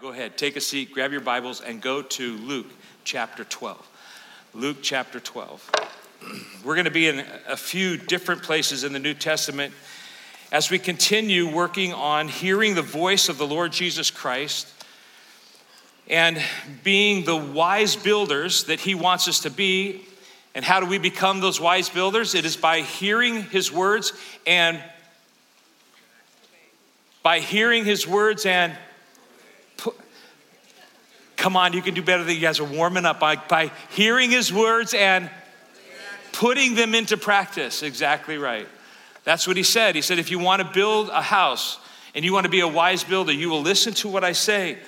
[0.00, 2.68] Go ahead, take a seat, grab your Bibles, and go to Luke
[3.02, 3.84] chapter 12.
[4.54, 5.70] Luke chapter 12.
[6.64, 9.74] We're going to be in a few different places in the New Testament
[10.52, 14.72] as we continue working on hearing the voice of the Lord Jesus Christ
[16.08, 16.40] and
[16.84, 20.04] being the wise builders that He wants us to be.
[20.54, 22.36] And how do we become those wise builders?
[22.36, 24.12] It is by hearing His words
[24.46, 24.80] and
[27.24, 28.78] by hearing His words and
[31.38, 34.30] Come on, you can do better than you guys are warming up by, by hearing
[34.30, 35.30] his words and
[36.32, 37.84] putting them into practice.
[37.84, 38.68] Exactly right.
[39.22, 39.94] That's what he said.
[39.94, 41.78] He said, if you want to build a house
[42.14, 44.78] and you want to be a wise builder, you will listen to what I say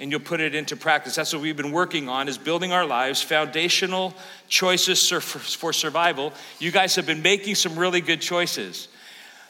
[0.00, 1.14] and you'll put it into practice.
[1.14, 4.14] That's what we've been working on is building our lives, foundational
[4.48, 6.32] choices for survival.
[6.58, 8.88] You guys have been making some really good choices.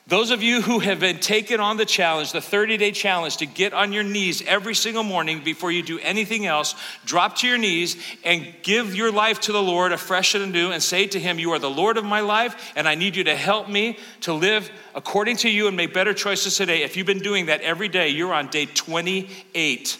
[0.09, 3.47] Those of you who have been taken on the challenge, the 30 day challenge, to
[3.47, 6.74] get on your knees every single morning before you do anything else,
[7.05, 10.82] drop to your knees and give your life to the Lord afresh and anew and
[10.82, 13.37] say to Him, You are the Lord of my life, and I need you to
[13.37, 16.82] help me to live according to you and make better choices today.
[16.82, 19.98] If you've been doing that every day, you're on day 28.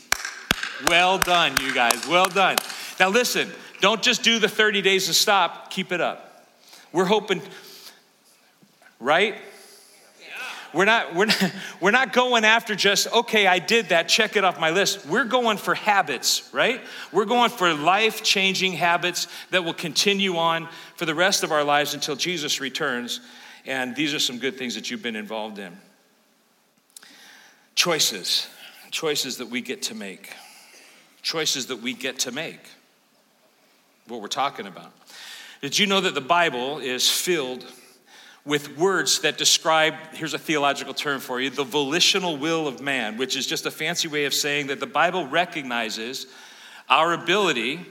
[0.89, 2.09] Well done, you guys.
[2.09, 2.57] Well done.
[2.99, 3.49] Now, listen,
[3.81, 6.45] don't just do the 30 days and stop, keep it up.
[6.93, 7.41] We're hoping,
[8.99, 9.37] right?
[10.73, 14.45] We're not, we're, not, we're not going after just, okay, I did that, check it
[14.45, 15.07] off my list.
[15.07, 16.81] We're going for habits, right?
[17.13, 21.65] We're going for life changing habits that will continue on for the rest of our
[21.65, 23.21] lives until Jesus returns.
[23.67, 25.77] And these are some good things that you've been involved in.
[27.75, 28.49] Choices,
[28.91, 30.33] choices that we get to make.
[31.23, 32.61] Choices that we get to make.
[34.09, 34.93] What we're talking about.
[35.61, 37.65] Did you know that the Bible is filled
[38.45, 43.17] with words that describe, here's a theological term for you, the volitional will of man,
[43.17, 46.27] which is just a fancy way of saying that the Bible recognizes
[46.89, 47.87] our ability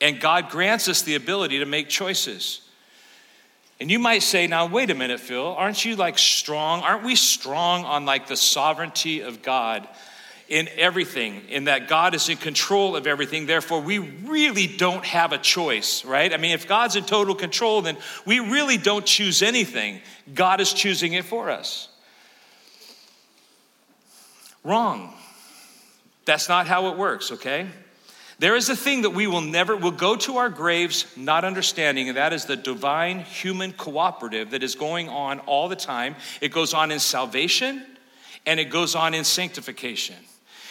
[0.00, 2.60] and God grants us the ability to make choices.
[3.80, 6.82] And you might say, now, wait a minute, Phil, aren't you like strong?
[6.82, 9.88] Aren't we strong on like the sovereignty of God?
[10.48, 13.46] In everything, in that God is in control of everything.
[13.46, 16.32] Therefore, we really don't have a choice, right?
[16.32, 20.00] I mean, if God's in total control, then we really don't choose anything.
[20.32, 21.88] God is choosing it for us.
[24.62, 25.14] Wrong.
[26.24, 27.68] That's not how it works, okay?
[28.38, 32.08] There is a thing that we will never, will go to our graves not understanding,
[32.08, 36.16] and that is the divine human cooperative that is going on all the time.
[36.40, 37.84] It goes on in salvation
[38.44, 40.16] and it goes on in sanctification.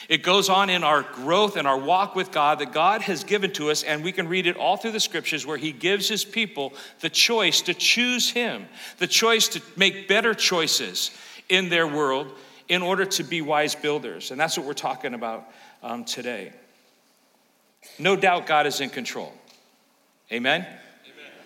[0.08, 3.52] It goes on in our growth and our walk with God that God has given
[3.54, 6.24] to us, and we can read it all through the scriptures where He gives His
[6.24, 8.68] people the choice to choose Him,
[9.00, 11.12] the choice to make better choices
[11.50, 12.32] in their world
[12.68, 14.32] in order to be wise builders.
[14.32, 15.48] And that's what we're talking about
[15.84, 16.52] um, today.
[18.00, 19.32] No doubt God is in control.
[20.32, 20.62] Amen?
[20.62, 20.76] Amen?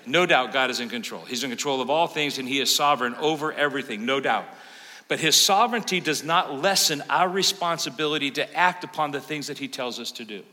[0.05, 1.21] No doubt God is in control.
[1.25, 4.45] He's in control of all things and He is sovereign over everything, no doubt.
[5.09, 9.67] But his sovereignty does not lessen our responsibility to act upon the things that he
[9.67, 10.43] tells us to do.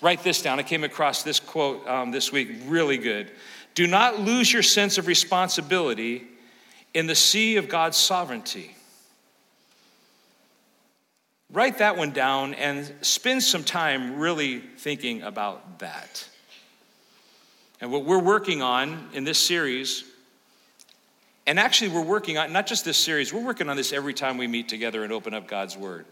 [0.00, 0.60] Write this down.
[0.60, 3.32] I came across this quote um, this week, really good.
[3.74, 6.28] Do not lose your sense of responsibility
[6.94, 8.76] in the sea of God's sovereignty.
[11.50, 16.28] Write that one down and spend some time really thinking about that.
[17.80, 20.04] And what we're working on in this series
[21.48, 24.36] and actually, we're working on not just this series, we're working on this every time
[24.36, 26.04] we meet together and open up God's Word.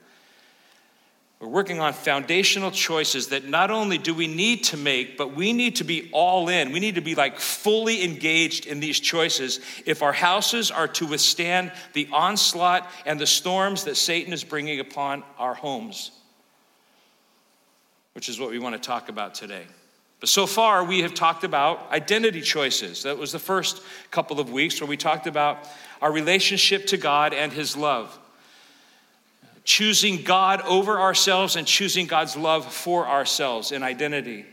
[1.41, 5.53] We're working on foundational choices that not only do we need to make, but we
[5.53, 6.73] need to be all in.
[6.73, 11.05] We need to be like fully engaged in these choices if our houses are to
[11.05, 16.13] withstand the onslaught and the storms that Satan is bringing upon our homes,
[18.15, 19.67] which is what we want to talk about today.
[20.27, 23.05] So far, we have talked about identity choices.
[23.05, 25.59] That was the first couple of weeks where we talked about
[26.03, 28.19] our relationship to God and His love.
[29.63, 34.47] Choosing God over ourselves and choosing God's love for ourselves in identity.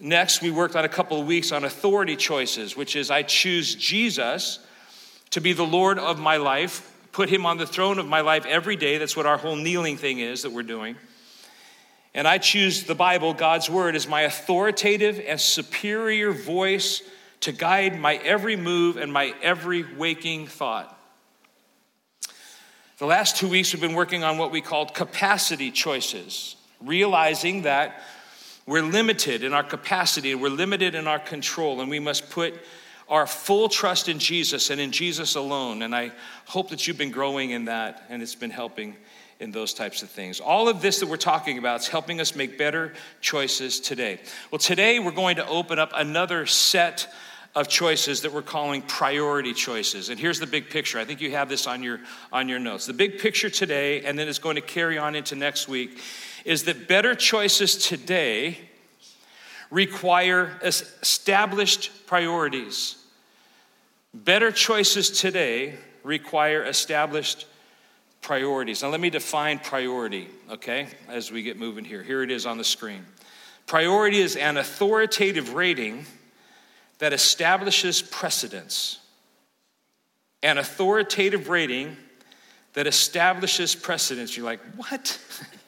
[0.00, 3.76] Next, we worked on a couple of weeks on authority choices, which is I choose
[3.76, 4.58] Jesus
[5.30, 8.46] to be the Lord of my life, put Him on the throne of my life
[8.46, 8.98] every day.
[8.98, 10.96] That's what our whole kneeling thing is that we're doing.
[12.14, 17.02] And I choose the Bible, God's Word, as my authoritative and superior voice
[17.40, 20.90] to guide my every move and my every waking thought.
[22.98, 28.00] The last two weeks, we've been working on what we called capacity choices, realizing that
[28.66, 32.54] we're limited in our capacity and we're limited in our control, and we must put
[33.08, 35.82] our full trust in Jesus and in Jesus alone.
[35.82, 36.12] And I
[36.46, 38.96] hope that you've been growing in that and it's been helping
[39.44, 40.40] in those types of things.
[40.40, 44.18] All of this that we're talking about is helping us make better choices today.
[44.50, 47.06] Well, today we're going to open up another set
[47.54, 50.08] of choices that we're calling priority choices.
[50.08, 50.98] And here's the big picture.
[50.98, 52.00] I think you have this on your
[52.32, 52.86] on your notes.
[52.86, 56.00] The big picture today and then it's going to carry on into next week
[56.46, 58.58] is that better choices today
[59.70, 62.96] require established priorities.
[64.14, 67.46] Better choices today require established
[68.24, 68.82] priorities.
[68.82, 72.02] Now, let me define priority, okay, as we get moving here.
[72.02, 73.04] Here it is on the screen.
[73.66, 76.06] Priority is an authoritative rating
[77.00, 78.98] that establishes precedence.
[80.42, 81.98] An authoritative rating
[82.72, 84.38] that establishes precedence.
[84.38, 85.20] You're like, what?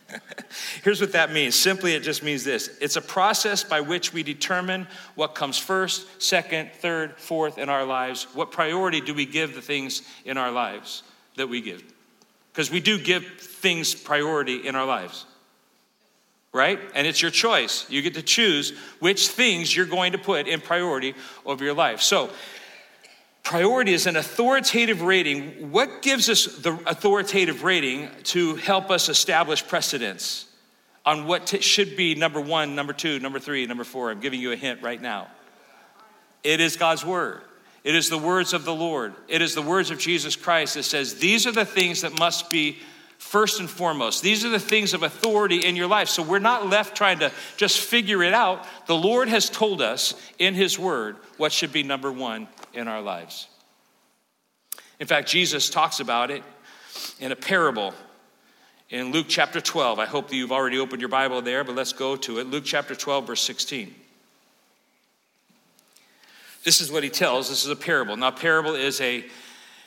[0.82, 1.54] Here's what that means.
[1.54, 6.22] Simply, it just means this it's a process by which we determine what comes first,
[6.22, 8.26] second, third, fourth in our lives.
[8.32, 11.02] What priority do we give the things in our lives
[11.36, 11.82] that we give?
[12.56, 15.26] Because we do give things priority in our lives,
[16.54, 16.80] right?
[16.94, 17.84] And it's your choice.
[17.90, 21.14] You get to choose which things you're going to put in priority
[21.44, 22.00] over your life.
[22.00, 22.30] So,
[23.42, 25.70] Priority is an authoritative rating.
[25.70, 30.46] What gives us the authoritative rating to help us establish precedence
[31.04, 34.10] on what t- should be number one, number two, number three, number four?
[34.10, 35.28] I'm giving you a hint right now.
[36.42, 37.42] It is God's word.
[37.86, 39.14] It is the words of the Lord.
[39.28, 42.50] It is the words of Jesus Christ that says, These are the things that must
[42.50, 42.78] be
[43.18, 44.24] first and foremost.
[44.24, 46.08] These are the things of authority in your life.
[46.08, 48.66] So we're not left trying to just figure it out.
[48.88, 53.00] The Lord has told us in His Word what should be number one in our
[53.00, 53.46] lives.
[54.98, 56.42] In fact, Jesus talks about it
[57.20, 57.94] in a parable
[58.90, 60.00] in Luke chapter 12.
[60.00, 62.48] I hope that you've already opened your Bible there, but let's go to it.
[62.48, 63.94] Luke chapter 12, verse 16.
[66.66, 67.48] This is what he tells.
[67.48, 68.16] This is a parable.
[68.16, 69.24] Now, parable is a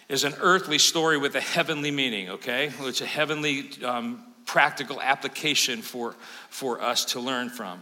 [0.08, 2.30] is an earthly story with a heavenly meaning.
[2.30, 6.16] Okay, it's a heavenly um, practical application for
[6.50, 7.82] for us to learn from.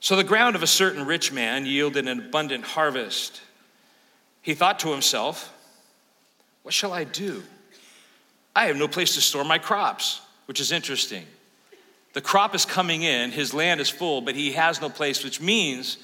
[0.00, 3.42] So the ground of a certain rich man yielded an abundant harvest.
[4.40, 5.52] He thought to himself,
[6.62, 7.42] What shall I do?
[8.56, 11.26] I have no place to store my crops, which is interesting.
[12.14, 15.42] The crop is coming in, his land is full, but he has no place, which
[15.42, 15.98] means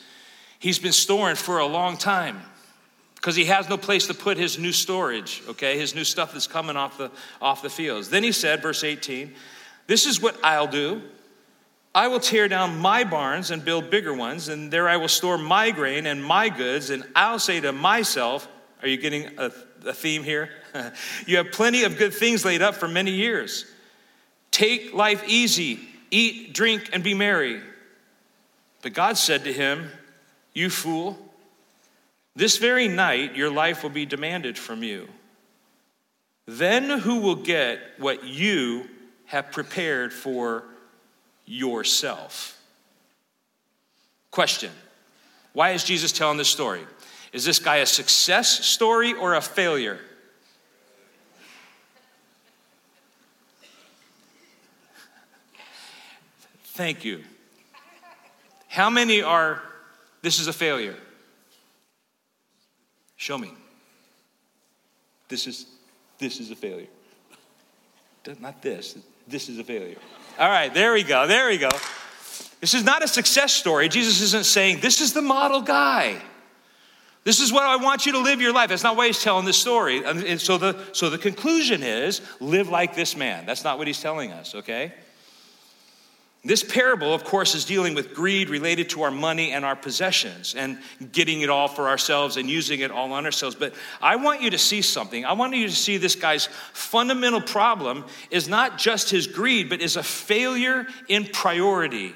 [0.61, 2.41] he's been storing for a long time
[3.17, 6.47] because he has no place to put his new storage, okay, his new stuff that's
[6.47, 7.11] coming off the,
[7.43, 8.09] off the fields.
[8.09, 9.35] Then he said, verse 18,
[9.89, 11.03] This is what I'll do.
[11.93, 15.37] I will tear down my barns and build bigger ones, and there I will store
[15.37, 18.49] my grain and my goods, and I'll say to myself,
[18.81, 19.51] Are you getting a,
[19.85, 20.51] a theme here?
[21.27, 23.67] you have plenty of good things laid up for many years.
[24.51, 25.81] Take life easy,
[26.11, 27.61] eat, drink, and be merry.
[28.83, 29.91] But God said to him,
[30.61, 31.17] You fool,
[32.37, 35.09] this very night your life will be demanded from you.
[36.45, 38.87] Then who will get what you
[39.25, 40.65] have prepared for
[41.47, 42.61] yourself.
[44.31, 44.71] Question
[45.55, 46.83] Why is Jesus telling this story?
[47.33, 49.99] Is this guy a success story or a failure?
[56.65, 57.25] Thank you.
[58.69, 59.63] How many are,
[60.23, 60.97] this is a failure?
[63.17, 63.53] Show me.
[65.29, 65.67] This is,
[66.19, 66.89] this is a failure.
[68.41, 69.97] Not this, this is a failure.
[70.39, 71.27] All right, there we go.
[71.27, 71.69] There we go.
[72.61, 73.89] This is not a success story.
[73.89, 76.21] Jesus isn't saying, This is the model guy.
[77.25, 78.71] This is what I want you to live your life.
[78.71, 80.03] That's not why he's telling this story.
[80.05, 83.45] And so the, so the conclusion is live like this man.
[83.45, 84.95] That's not what he's telling us, okay?
[86.43, 90.55] This parable, of course, is dealing with greed related to our money and our possessions
[90.55, 90.79] and
[91.13, 93.55] getting it all for ourselves and using it all on ourselves.
[93.55, 95.27] But I want you to see something.
[95.27, 99.83] I want you to see this guy's fundamental problem is not just his greed, but
[99.83, 102.15] is a failure in priority.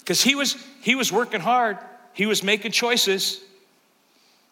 [0.00, 1.78] Because he was, he was working hard,
[2.12, 3.40] he was making choices,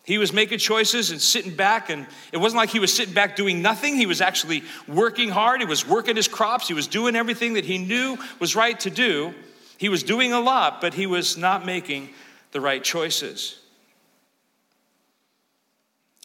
[0.07, 3.35] he was making choices and sitting back, and it wasn't like he was sitting back
[3.35, 3.97] doing nothing.
[3.97, 5.61] He was actually working hard.
[5.61, 6.69] He was working his crops.
[6.69, 9.35] He was doing everything that he knew was right to do.
[9.79, 12.11] He was doing a lot, but he was not making
[12.53, 13.59] the right choices.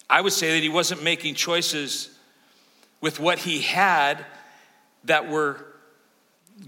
[0.07, 2.15] I would say that he wasn't making choices
[3.01, 4.23] with what he had
[5.05, 5.65] that were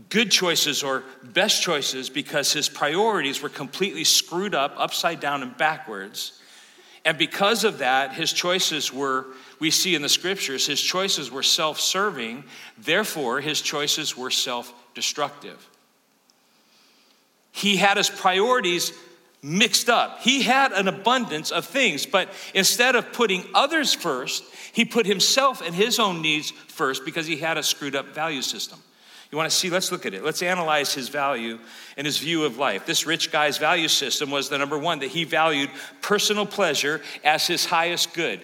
[0.09, 5.55] good choices or best choices because his priorities were completely screwed up, upside down, and
[5.55, 6.39] backwards
[7.05, 9.27] and because of that, his choices were,
[9.59, 12.45] we see in the scriptures, his choices were self serving.
[12.77, 15.69] Therefore, his choices were self destructive.
[17.51, 18.93] He had his priorities
[19.41, 20.21] mixed up.
[20.21, 24.43] He had an abundance of things, but instead of putting others first,
[24.73, 28.41] He put himself and his own needs first because he had a screwed up value
[28.41, 28.79] system.
[29.33, 29.71] You want to see?
[29.71, 30.23] Let's look at it.
[30.23, 31.57] Let's analyze his value
[31.97, 32.85] and his view of life.
[32.85, 35.71] This rich guy's value system was the number one that he valued
[36.03, 38.41] personal pleasure as his highest good.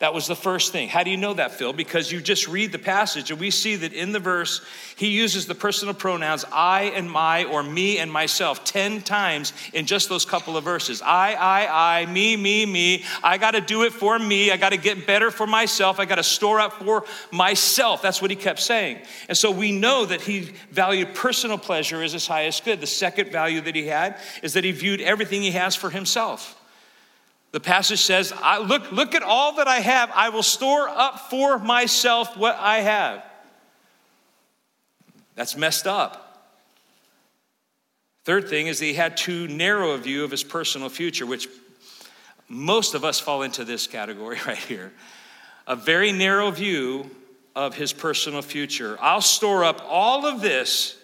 [0.00, 0.88] That was the first thing.
[0.88, 1.72] How do you know that, Phil?
[1.72, 4.60] Because you just read the passage and we see that in the verse,
[4.94, 9.86] he uses the personal pronouns I and my or me and myself 10 times in
[9.86, 11.02] just those couple of verses.
[11.02, 13.04] I, I, I, me, me, me.
[13.24, 14.52] I got to do it for me.
[14.52, 15.98] I got to get better for myself.
[15.98, 18.00] I got to store up for myself.
[18.00, 18.98] That's what he kept saying.
[19.28, 22.80] And so we know that he valued personal pleasure as his highest good.
[22.80, 26.57] The second value that he had is that he viewed everything he has for himself.
[27.52, 30.10] The passage says, I, look, look at all that I have.
[30.14, 33.24] I will store up for myself what I have.
[35.34, 36.24] That's messed up.
[38.24, 41.48] Third thing is that he had too narrow a view of his personal future, which
[42.48, 44.92] most of us fall into this category right here.
[45.66, 47.10] A very narrow view
[47.56, 48.98] of his personal future.
[49.00, 50.96] I'll store up all of this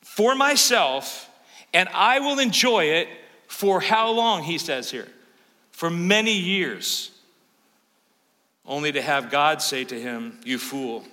[0.00, 1.30] for myself
[1.72, 3.08] and I will enjoy it
[3.46, 5.08] for how long, he says here?
[5.80, 7.10] For many years,
[8.66, 11.04] only to have God say to him, You fool.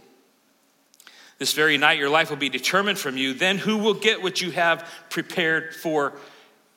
[1.37, 3.33] This very night your life will be determined from you.
[3.33, 6.17] Then who will get what you have prepared for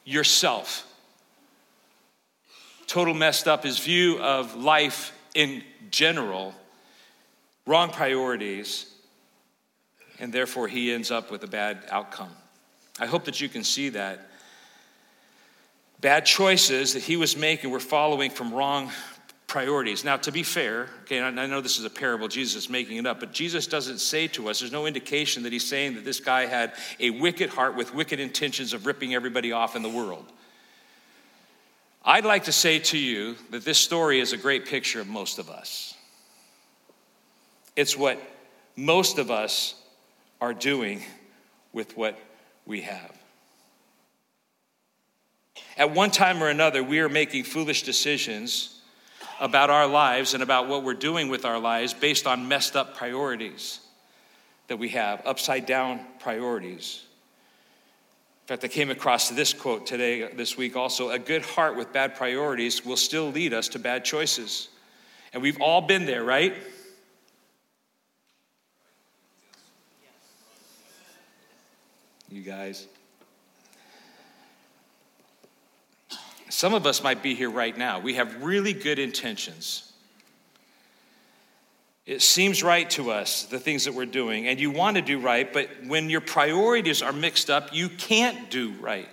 [0.05, 0.87] yourself?
[2.87, 6.55] Total messed up his view of life in general,
[7.67, 8.87] wrong priorities,
[10.21, 12.31] and therefore he ends up with a bad outcome.
[13.01, 14.30] I hope that you can see that
[16.01, 18.91] bad choices that he was making were following from wrong
[19.47, 20.05] priorities.
[20.05, 23.07] Now, to be fair, okay, I know this is a parable, Jesus is making it
[23.07, 26.21] up, but Jesus doesn't say to us, there's no indication that he's saying that this
[26.21, 30.25] guy had a wicked heart with wicked intentions of ripping everybody off in the world.
[32.05, 35.39] I'd like to say to you that this story is a great picture of most
[35.39, 35.95] of us.
[37.77, 38.21] It's what
[38.77, 39.75] most of us
[40.41, 41.03] are doing
[41.73, 42.19] with what
[42.67, 43.20] we have.
[45.77, 48.81] At one time or another, we are making foolish decisions
[49.41, 52.97] about our lives and about what we're doing with our lives based on messed up
[52.97, 53.81] priorities
[54.69, 57.03] that we have, upside down priorities.
[58.45, 61.93] In fact, I came across this quote today, this week also a good heart with
[61.93, 64.69] bad priorities will still lead us to bad choices.
[65.33, 66.55] And we've all been there, right?
[72.29, 72.87] You guys.
[76.61, 78.01] Some of us might be here right now.
[78.01, 79.91] We have really good intentions.
[82.05, 85.19] It seems right to us, the things that we're doing, and you want to do
[85.19, 89.09] right, but when your priorities are mixed up, you can't do right.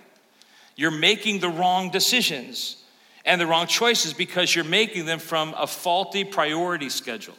[0.76, 2.84] You're making the wrong decisions
[3.24, 7.38] and the wrong choices because you're making them from a faulty priority schedule.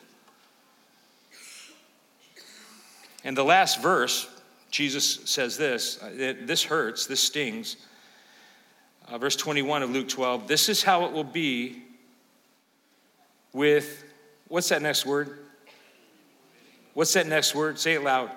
[3.24, 4.28] And the last verse,
[4.72, 7.78] Jesus says this this hurts, this stings.
[9.10, 11.82] Uh, verse 21 of Luke 12 this is how it will be
[13.54, 14.04] with,
[14.48, 15.40] what's that next word?
[16.94, 17.80] What's that next word?
[17.80, 18.30] Say it loud.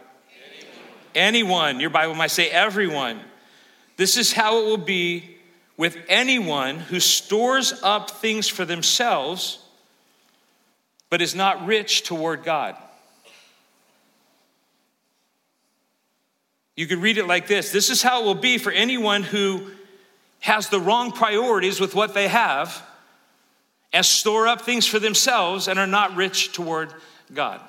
[1.14, 1.74] Anyone.
[1.74, 1.80] anyone.
[1.80, 3.20] Your Bible might say everyone.
[3.98, 5.36] This is how it will be
[5.76, 9.58] with anyone who stores up things for themselves
[11.10, 12.74] but is not rich toward God.
[16.74, 19.70] You could read it like this This is how it will be for anyone who
[20.42, 22.84] has the wrong priorities with what they have
[23.92, 26.92] and store up things for themselves and are not rich toward
[27.32, 27.60] God.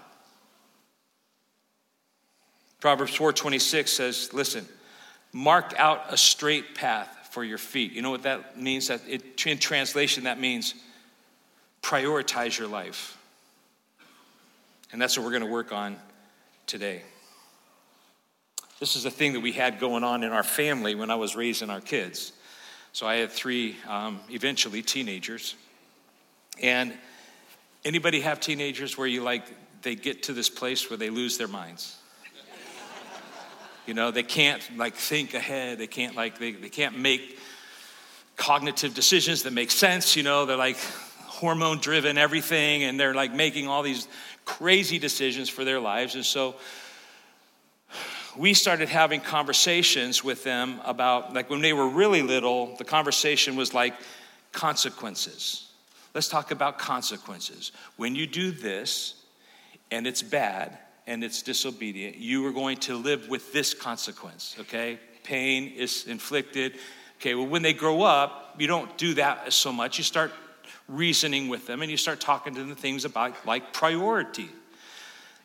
[2.80, 4.68] Proverbs 4:26 says, "Listen,
[5.32, 8.88] mark out a straight path for your feet." You know what that means?
[8.88, 10.74] That it, in translation that means
[11.84, 13.18] prioritize your life.
[14.92, 16.00] And that's what we're going to work on
[16.66, 17.04] today.
[18.80, 21.36] This is a thing that we had going on in our family when I was
[21.36, 22.32] raising our kids.
[22.94, 25.56] So I had three um, eventually teenagers.
[26.62, 26.94] And
[27.84, 29.44] anybody have teenagers where you like,
[29.82, 31.98] they get to this place where they lose their minds?
[33.88, 35.80] you know, they can't like think ahead.
[35.80, 37.40] They can't like, they, they can't make
[38.38, 40.16] cognitive decisions that make sense.
[40.16, 40.78] You know, they're like
[41.26, 44.08] hormone driven everything and they're like making all these
[44.46, 46.14] crazy decisions for their lives.
[46.14, 46.56] And so
[48.38, 53.56] we started having conversations with them about, like when they were really little, the conversation
[53.56, 53.94] was like
[54.52, 55.70] consequences.
[56.14, 57.72] Let's talk about consequences.
[57.98, 59.16] When you do this
[59.92, 65.00] and it's bad and it's disobedient, you are going to live with this consequence, okay?
[65.24, 66.78] Pain is inflicted.
[67.20, 69.98] Okay, well, when they grow up, you don't do that so much.
[69.98, 70.32] You start
[70.88, 74.50] reasoning with them and you start talking to them things about like priority.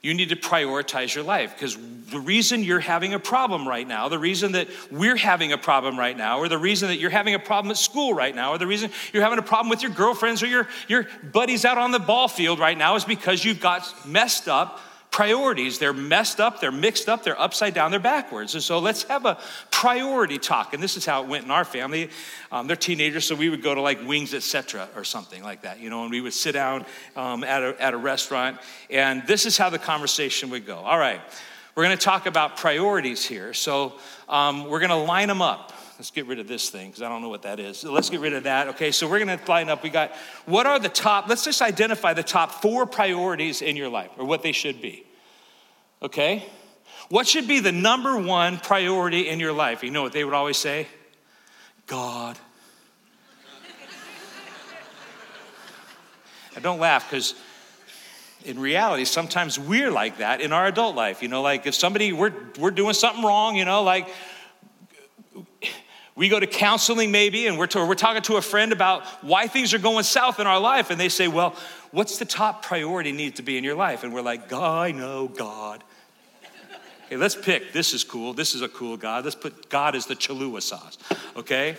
[0.01, 1.77] You need to prioritize your life because
[2.11, 5.99] the reason you're having a problem right now, the reason that we're having a problem
[5.99, 8.59] right now, or the reason that you're having a problem at school right now, or
[8.59, 11.91] the reason you're having a problem with your girlfriends or your, your buddies out on
[11.91, 15.79] the ball field right now is because you've got messed up priorities.
[15.79, 18.55] They're messed up, they're mixed up, they're upside down, they're backwards.
[18.55, 19.39] And so let's have a
[19.71, 20.75] priority talk.
[20.75, 22.11] And this is how it went in our family.
[22.53, 25.81] Um, they're teenagers, so we would go to like Wings, etc., or something like that,
[25.81, 26.85] you know, and we would sit down
[27.17, 28.59] um, at, a, at a restaurant.
[28.91, 30.77] And this is how the conversation would go.
[30.77, 31.21] All right,
[31.75, 33.55] we're going to talk about priorities here.
[33.55, 33.95] So
[34.29, 35.73] um, we're going to line them up.
[35.99, 37.83] Let's get rid of this thing because I don't know what that is.
[37.83, 38.69] let's get rid of that.
[38.69, 39.83] Okay, so we're going to line up.
[39.83, 40.13] We got
[40.47, 44.25] what are the top, let's just identify the top four priorities in your life or
[44.25, 45.05] what they should be.
[46.01, 46.47] Okay?
[47.09, 49.83] What should be the number one priority in your life?
[49.83, 50.87] You know what they would always say?
[51.87, 52.39] God.
[56.57, 57.35] I don't laugh because
[58.45, 61.23] in reality, sometimes we're like that in our adult life.
[61.23, 64.09] You know, like if somebody, we're, we're doing something wrong, you know, like
[66.19, 69.47] we go to counseling maybe and we're, to, we're talking to a friend about why
[69.47, 71.55] things are going south in our life and they say well
[71.93, 74.05] what's the top priority need to be in your life?
[74.05, 75.85] And we're like god i know god.
[77.07, 77.73] Okay let's pick.
[77.73, 78.35] This is cool.
[78.35, 79.25] This is a cool god.
[79.25, 80.99] Let's put god as the cholula sauce
[81.37, 81.77] okay?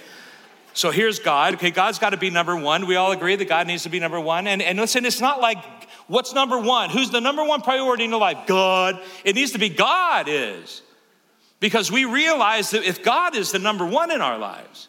[0.73, 1.55] So here's god.
[1.55, 2.87] Okay god's got to be number one.
[2.87, 4.47] We all agree that god needs to be number one.
[4.47, 5.57] And, and listen it's not like
[6.07, 6.89] what's number one?
[6.91, 8.47] Who's the number one priority in your life?
[8.47, 9.01] God.
[9.25, 10.81] It needs to be god is
[11.59, 14.87] because we realize that if God is the number one in our lives,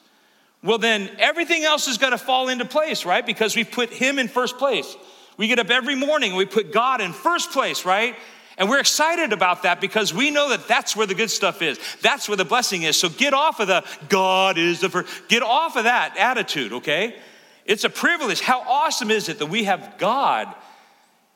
[0.62, 3.24] well, then everything else is going to fall into place, right?
[3.24, 4.96] Because we put Him in first place.
[5.36, 8.14] We get up every morning and we put God in first place, right?
[8.58, 11.80] And we're excited about that because we know that that's where the good stuff is.
[12.02, 12.94] That's where the blessing is.
[12.94, 17.16] So get off of the God is the first, get off of that attitude, okay?
[17.64, 18.42] It's a privilege.
[18.42, 20.54] How awesome is it that we have God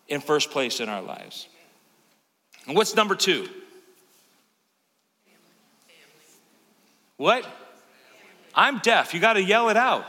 [0.06, 1.48] in first place in our lives?
[2.66, 3.48] And what's number two?
[7.16, 7.47] What?
[8.54, 9.15] I'm deaf.
[9.15, 10.04] You got to yell it out.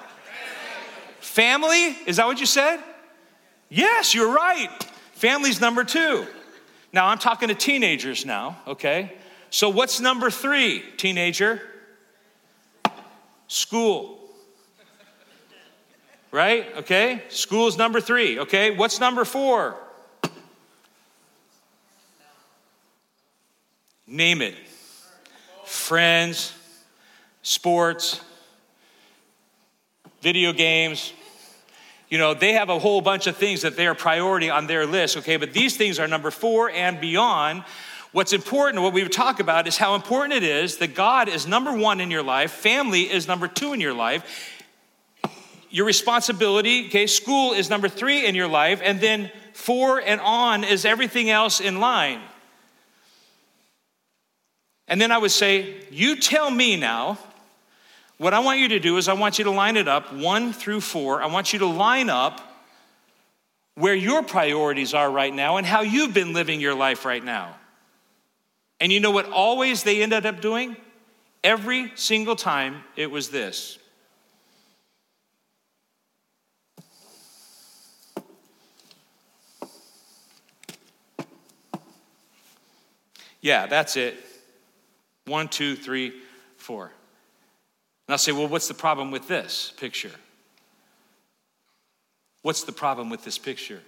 [1.19, 1.95] Family?
[2.05, 2.79] Is that what you said?
[3.69, 4.69] Yes, you're right.
[5.13, 6.25] Family's number two.
[6.93, 9.13] Now, I'm talking to teenagers now, okay?
[9.49, 11.61] So, what's number three, teenager?
[13.47, 14.19] School.
[16.31, 16.65] Right?
[16.77, 17.23] Okay?
[17.29, 18.71] School's number three, okay?
[18.71, 19.77] What's number four?
[24.07, 24.55] Name it.
[25.65, 26.53] Friends,
[27.45, 28.21] sports,
[30.21, 31.13] video games.
[32.09, 34.87] You know, they have a whole bunch of things that they are priority on their
[34.87, 35.37] list, okay?
[35.37, 37.63] But these things are number four and beyond.
[38.11, 41.45] What's important, what we would talk about, is how important it is that God is
[41.45, 44.65] number one in your life, family is number two in your life,
[45.69, 50.63] your responsibility, okay, school is number three in your life, and then four and on
[50.63, 52.21] is everything else in line.
[54.87, 57.19] And then I would say, You tell me now
[58.17, 60.53] what I want you to do is, I want you to line it up one
[60.53, 61.21] through four.
[61.21, 62.41] I want you to line up
[63.75, 67.55] where your priorities are right now and how you've been living your life right now.
[68.79, 70.77] And you know what always they ended up doing?
[71.43, 73.77] Every single time it was this.
[83.41, 84.15] Yeah, that's it.
[85.25, 86.13] One, two, three,
[86.57, 86.91] four.
[88.07, 90.11] And I'll say, well, what's the problem with this picture?
[92.43, 93.81] What's the problem with this picture?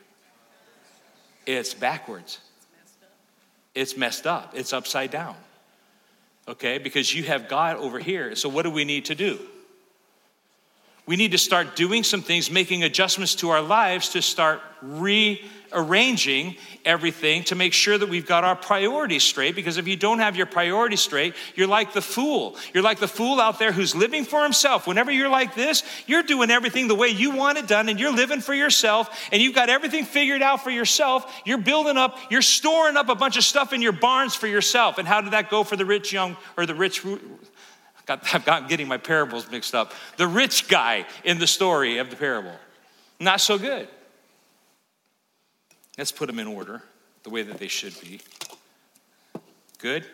[1.45, 2.39] It's backwards.
[3.75, 4.53] It's messed up.
[4.55, 5.35] It's upside down.
[6.47, 6.79] Okay?
[6.79, 8.35] Because you have God over here.
[8.35, 9.39] So, what do we need to do?
[11.05, 15.41] We need to start doing some things, making adjustments to our lives to start re
[15.73, 19.55] arranging everything to make sure that we've got our priorities straight.
[19.55, 22.55] Because if you don't have your priorities straight, you're like the fool.
[22.73, 24.87] You're like the fool out there who's living for himself.
[24.87, 28.13] Whenever you're like this, you're doing everything the way you want it done and you're
[28.13, 31.41] living for yourself and you've got everything figured out for yourself.
[31.45, 34.97] You're building up, you're storing up a bunch of stuff in your barns for yourself.
[34.97, 37.05] And how did that go for the rich young or the rich?
[38.07, 39.93] I've got getting my parables mixed up.
[40.15, 42.55] The rich guy in the story of the parable.
[43.19, 43.87] Not so good.
[45.97, 46.83] Let's put them in order
[47.23, 48.21] the way that they should be.
[49.79, 50.05] Good?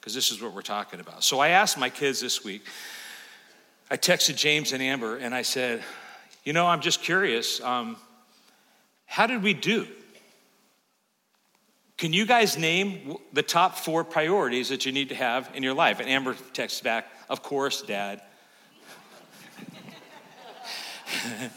[0.00, 1.24] Because this is what we're talking about.
[1.24, 2.62] So I asked my kids this week,
[3.90, 5.82] I texted James and Amber and I said,
[6.44, 7.60] You know, I'm just curious.
[7.60, 7.96] Um,
[9.06, 9.86] how did we do?
[11.98, 15.74] Can you guys name the top four priorities that you need to have in your
[15.74, 16.00] life?
[16.00, 18.22] And Amber texts back, Of course, Dad.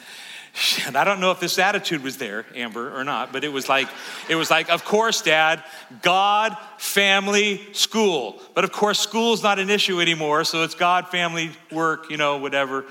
[0.86, 3.68] and I don't know if this attitude was there, Amber, or not, but it was
[3.68, 3.88] like,
[4.30, 5.64] it was like, of course, Dad,
[6.02, 8.42] God, family, school.
[8.54, 12.38] But of course, school's not an issue anymore, so it's God, family, work, you know,
[12.38, 12.86] whatever.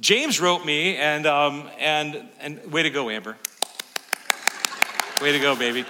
[0.00, 3.36] James wrote me, and um, and and way to go, Amber.
[5.20, 5.84] Way to go, baby.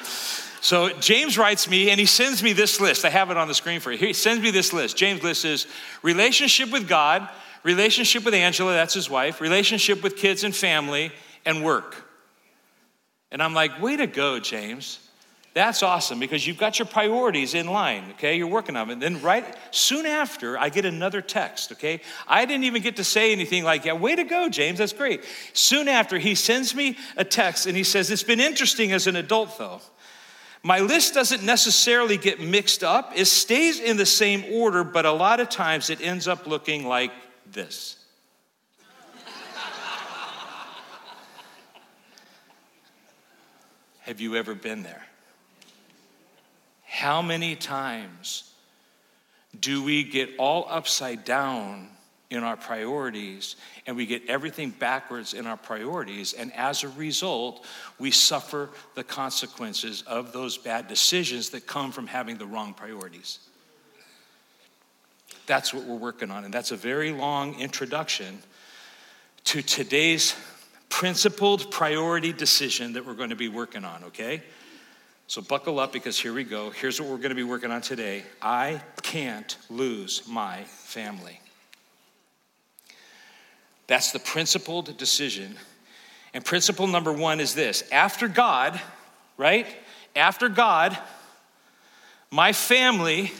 [0.61, 3.05] So James writes me and he sends me this list.
[3.05, 3.98] I have it on the screen for you.
[3.98, 4.96] He sends me this list.
[4.96, 5.66] James' list is
[6.03, 7.29] relationship with God,
[7.64, 11.11] relationship with Angela, that's his wife, relationship with kids and family,
[11.44, 11.96] and work.
[13.33, 15.00] And I'm like, way to go, James.
[15.55, 18.37] That's awesome because you've got your priorities in line, okay?
[18.37, 18.94] You're working on it.
[18.94, 22.00] And then right soon after, I get another text, okay?
[22.27, 25.22] I didn't even get to say anything like, yeah, way to go, James, that's great.
[25.53, 29.14] Soon after, he sends me a text and he says, it's been interesting as an
[29.14, 29.81] adult though.
[30.64, 35.12] My list doesn't necessarily get mixed up, it stays in the same order, but a
[35.12, 37.12] lot of times it ends up looking like
[37.55, 37.97] this.
[44.01, 45.07] Have you ever been there?
[46.85, 48.53] How many times
[49.59, 51.88] do we get all upside down
[52.35, 56.33] in our priorities and we get everything backwards in our priorities.
[56.33, 57.64] And as a result,
[57.99, 63.38] we suffer the consequences of those bad decisions that come from having the wrong priorities.
[65.47, 66.45] That's what we're working on.
[66.45, 68.39] And that's a very long introduction
[69.45, 70.35] to today's
[70.89, 74.43] principled priority decision that we're going to be working on, okay?
[75.27, 76.71] So buckle up because here we go.
[76.71, 78.23] Here's what we're going to be working on today.
[78.41, 81.41] I can't lose my family.
[83.87, 85.57] That's the principled decision.
[86.33, 88.81] And principle number one is this after God,
[89.37, 89.67] right?
[90.17, 90.97] After God,
[92.31, 93.33] my family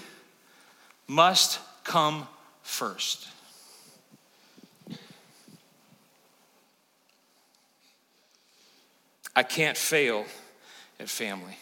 [1.07, 2.27] must come
[2.63, 3.29] first.
[9.37, 10.25] I can't fail
[10.99, 11.57] at family.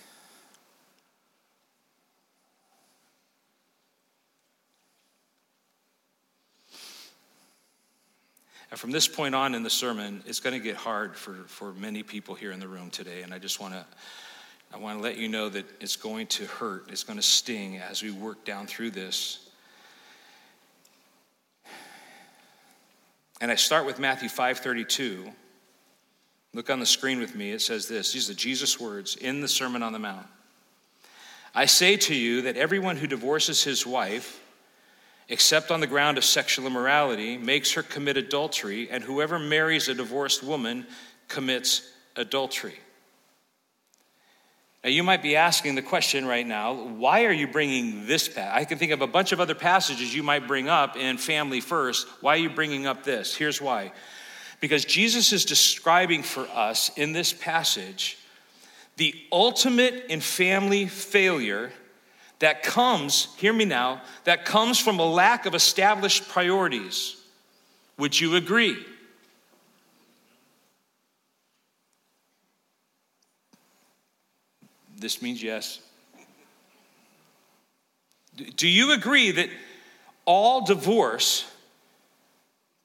[8.71, 11.75] And from this point on in the sermon, it's going to get hard for, for
[11.75, 13.21] many people here in the room today.
[13.23, 13.85] And I just want to
[14.75, 16.87] I want to let you know that it's going to hurt.
[16.89, 19.51] It's going to sting as we work down through this.
[23.43, 25.35] And I start with Matthew 5:32.
[26.55, 27.51] Look on the screen with me.
[27.51, 28.13] It says this.
[28.13, 30.27] These are Jesus' words in the Sermon on the Mount.
[31.55, 34.39] I say to you that everyone who divorces his wife
[35.33, 39.95] except on the ground of sexual immorality, makes her commit adultery, and whoever marries a
[39.95, 40.87] divorced woman
[41.27, 42.79] commits adultery.
[44.85, 48.29] Now, you might be asking the question right now why are you bringing this?
[48.29, 51.19] Pa- I can think of a bunch of other passages you might bring up in
[51.19, 52.09] family first.
[52.21, 53.37] Why are you bringing up this?
[53.37, 53.93] Here's why.
[54.61, 58.19] Because Jesus is describing for us in this passage
[58.97, 61.73] the ultimate in family failure
[62.41, 67.17] that comes, hear me now, that comes from a lack of established priorities.
[67.99, 68.77] Would you agree?
[75.03, 75.81] This means yes.
[78.57, 79.49] Do you agree that
[80.25, 81.45] all divorce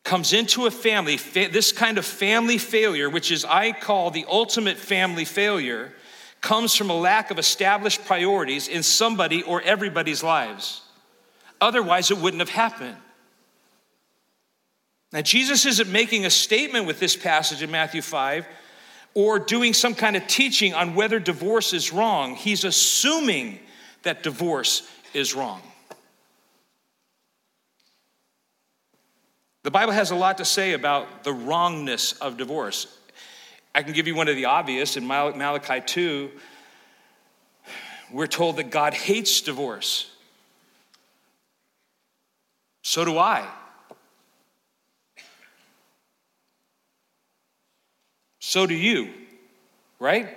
[0.03, 4.77] comes into a family, this kind of family failure, which is I call the ultimate
[4.77, 5.93] family failure,
[6.41, 10.81] comes from a lack of established priorities in somebody or everybody's lives.
[11.61, 12.97] Otherwise, it wouldn't have happened.
[15.13, 18.47] Now, Jesus isn't making a statement with this passage in Matthew 5
[19.17, 22.35] or doing some kind of teaching on whether divorce is wrong.
[22.35, 23.57] He's assuming
[24.03, 25.59] that divorce is wrong.
[29.63, 32.95] The Bible has a lot to say about the wrongness of divorce.
[33.73, 34.97] I can give you one of the obvious.
[34.97, 36.29] In Malachi 2,
[38.11, 40.11] we're told that God hates divorce.
[42.83, 43.47] So do I.
[48.47, 49.09] So do you,
[49.99, 50.29] right?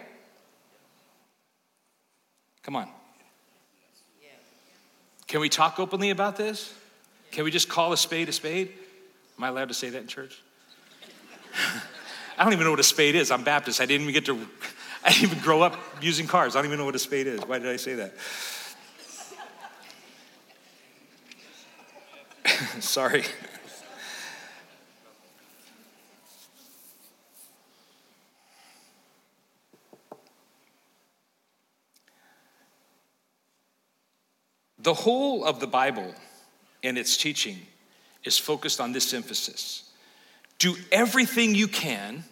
[2.64, 2.88] Come on.
[5.28, 6.74] Can we talk openly about this?
[7.30, 8.72] Can we just call a spade a spade?
[9.38, 10.42] Am I allowed to say that in church?
[12.36, 13.30] I don't even know what a spade is.
[13.30, 13.80] I'm Baptist.
[13.80, 14.34] I didn't even get to,
[15.04, 16.56] I didn't even grow up using cars.
[16.56, 17.38] I don't even know what a spade is.
[17.42, 18.14] Why did I say that?
[22.82, 23.22] Sorry.
[34.82, 36.14] The whole of the Bible
[36.82, 37.58] and its teaching
[38.24, 39.84] is focused on this emphasis
[40.58, 42.22] do everything you can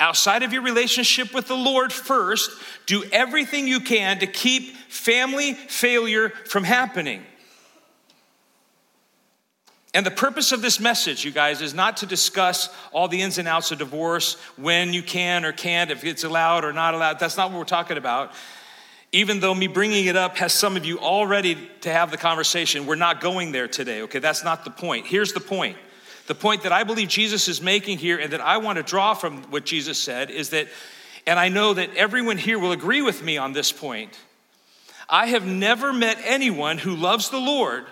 [0.00, 2.50] outside of your relationship with the Lord first,
[2.86, 7.22] do everything you can to keep family failure from happening.
[9.92, 13.38] And the purpose of this message, you guys, is not to discuss all the ins
[13.38, 17.20] and outs of divorce, when you can or can't, if it's allowed or not allowed.
[17.20, 18.32] That's not what we're talking about.
[19.14, 22.84] Even though me bringing it up has some of you already to have the conversation,
[22.84, 24.18] we're not going there today, okay?
[24.18, 25.06] That's not the point.
[25.06, 25.76] Here's the point.
[26.26, 29.14] The point that I believe Jesus is making here and that I want to draw
[29.14, 30.66] from what Jesus said is that,
[31.28, 34.18] and I know that everyone here will agree with me on this point.
[35.08, 37.86] I have never met anyone who loves the Lord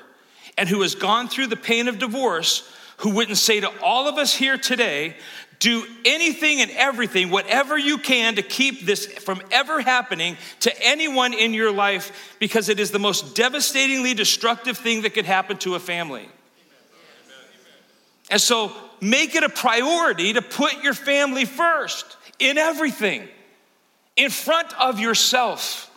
[0.58, 4.18] and who has gone through the pain of divorce who wouldn't say to all of
[4.18, 5.14] us here today,
[5.62, 11.32] do anything and everything, whatever you can, to keep this from ever happening to anyone
[11.32, 15.76] in your life because it is the most devastatingly destructive thing that could happen to
[15.76, 16.28] a family.
[18.28, 23.28] And so make it a priority to put your family first in everything,
[24.16, 25.88] in front of yourself.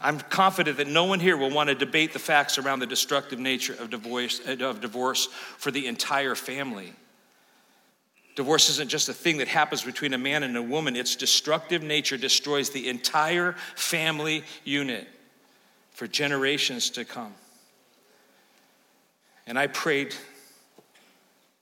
[0.00, 3.38] I'm confident that no one here will want to debate the facts around the destructive
[3.38, 5.26] nature of divorce, of divorce
[5.58, 6.94] for the entire family.
[8.34, 11.82] Divorce isn't just a thing that happens between a man and a woman, its destructive
[11.82, 15.06] nature destroys the entire family unit
[15.90, 17.34] for generations to come.
[19.46, 20.14] And I prayed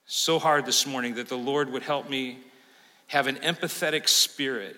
[0.05, 2.37] so hard this morning that the Lord would help me
[3.07, 4.77] have an empathetic spirit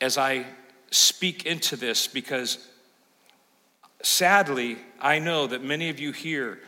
[0.00, 0.44] as I
[0.90, 2.58] speak into this because
[4.02, 6.58] sadly, I know that many of you here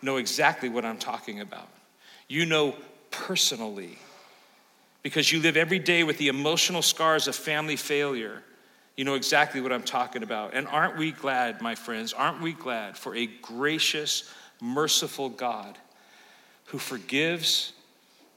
[0.00, 1.68] know exactly what I'm talking about.
[2.28, 2.74] You know
[3.14, 3.98] personally
[5.02, 8.42] because you live every day with the emotional scars of family failure.
[8.96, 10.54] You know exactly what I'm talking about.
[10.54, 15.78] And aren't we glad, my friends, aren't we glad for a gracious, merciful God
[16.66, 17.72] who forgives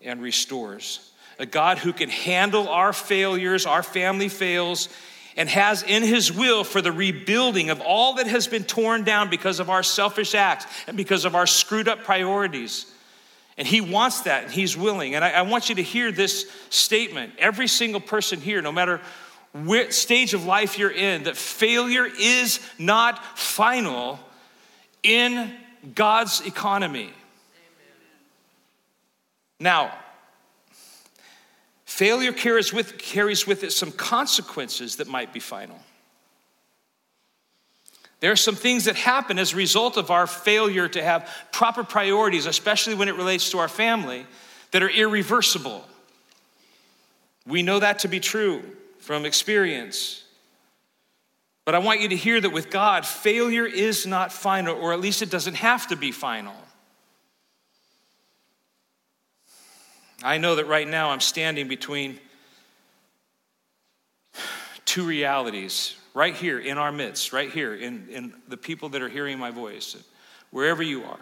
[0.01, 1.11] and restores?
[1.39, 4.89] A God who can handle our failures, our family fails,
[5.37, 9.29] and has in his will for the rebuilding of all that has been torn down
[9.29, 12.91] because of our selfish acts and because of our screwed up priorities.
[13.57, 15.15] And he wants that and he's willing.
[15.15, 17.33] And I, I want you to hear this statement.
[17.39, 19.01] Every single person here, no matter
[19.53, 24.19] what stage of life you're in, that failure is not final
[25.01, 25.51] in
[25.95, 27.03] God's economy.
[27.03, 27.13] Amen.
[29.59, 29.93] Now,
[31.97, 35.79] Failure carries with, carries with it some consequences that might be final.
[38.19, 41.83] There are some things that happen as a result of our failure to have proper
[41.83, 44.25] priorities, especially when it relates to our family,
[44.71, 45.85] that are irreversible.
[47.45, 48.63] We know that to be true
[48.99, 50.23] from experience.
[51.63, 54.99] But I want you to hear that with God, failure is not final, or at
[54.99, 56.55] least it doesn't have to be final.
[60.23, 62.19] I know that right now I'm standing between
[64.85, 69.07] two realities right here in our midst, right here in, in the people that are
[69.07, 69.95] hearing my voice,
[70.49, 71.19] wherever you are.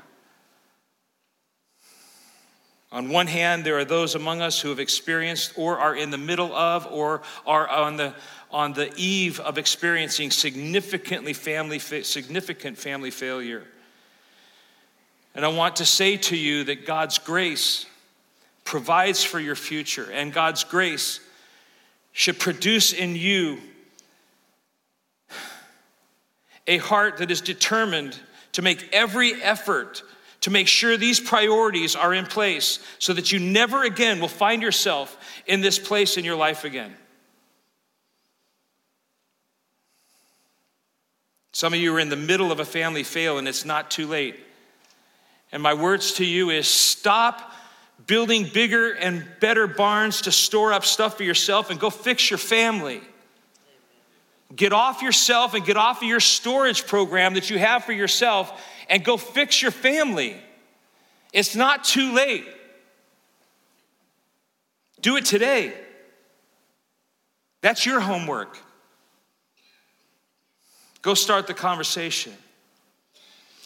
[2.93, 6.17] On one hand, there are those among us who have experienced or are in the
[6.17, 8.13] middle of or are on the,
[8.49, 13.65] on the eve of experiencing significantly family, significant family failure.
[15.35, 17.85] And I want to say to you that God's grace
[18.63, 21.19] provides for your future, and God's grace
[22.13, 23.59] should produce in you
[26.67, 28.19] a heart that is determined
[28.53, 30.03] to make every effort
[30.41, 34.61] to make sure these priorities are in place so that you never again will find
[34.61, 36.95] yourself in this place in your life again.
[41.51, 44.05] Some of you are in the middle of a family fail and it's not too
[44.05, 44.35] late.
[45.51, 47.51] And my words to you is stop
[48.05, 52.37] building bigger and better barns to store up stuff for yourself and go fix your
[52.37, 53.01] family.
[54.55, 58.63] Get off yourself and get off of your storage program that you have for yourself
[58.89, 60.37] and go fix your family.
[61.33, 62.45] It's not too late.
[65.01, 65.73] Do it today.
[67.61, 68.57] That's your homework.
[71.01, 72.33] Go start the conversation.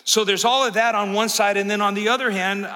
[0.04, 2.68] So there's all of that on one side, and then on the other hand,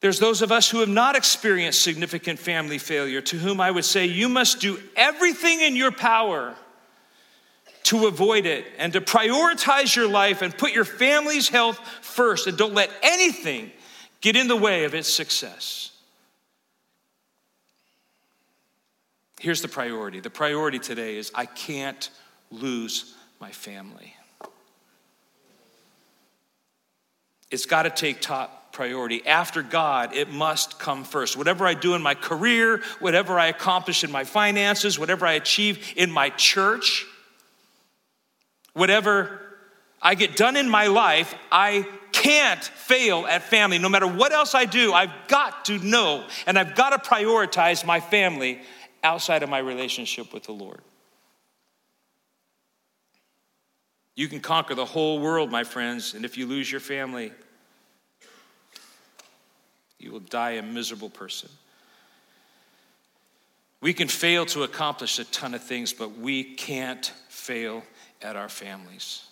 [0.00, 3.84] there's those of us who have not experienced significant family failure, to whom I would
[3.84, 6.54] say, you must do everything in your power
[7.84, 12.56] to avoid it and to prioritize your life and put your family's health first and
[12.56, 13.72] don't let anything
[14.20, 15.90] get in the way of its success.
[19.40, 22.10] Here's the priority the priority today is I can't
[22.50, 24.14] lose my family.
[27.50, 29.26] it's got to take top priority.
[29.26, 31.36] After God, it must come first.
[31.36, 35.94] Whatever I do in my career, whatever I accomplish in my finances, whatever I achieve
[35.96, 37.06] in my church,
[38.74, 39.40] whatever
[40.00, 43.78] I get done in my life, I can't fail at family.
[43.78, 47.84] No matter what else I do, I've got to know and I've got to prioritize
[47.84, 48.60] my family
[49.02, 50.80] outside of my relationship with the Lord.
[54.14, 57.32] You can conquer the whole world, my friends, and if you lose your family,
[59.98, 61.48] you will die a miserable person.
[63.80, 67.82] We can fail to accomplish a ton of things, but we can't fail
[68.20, 69.24] at our families.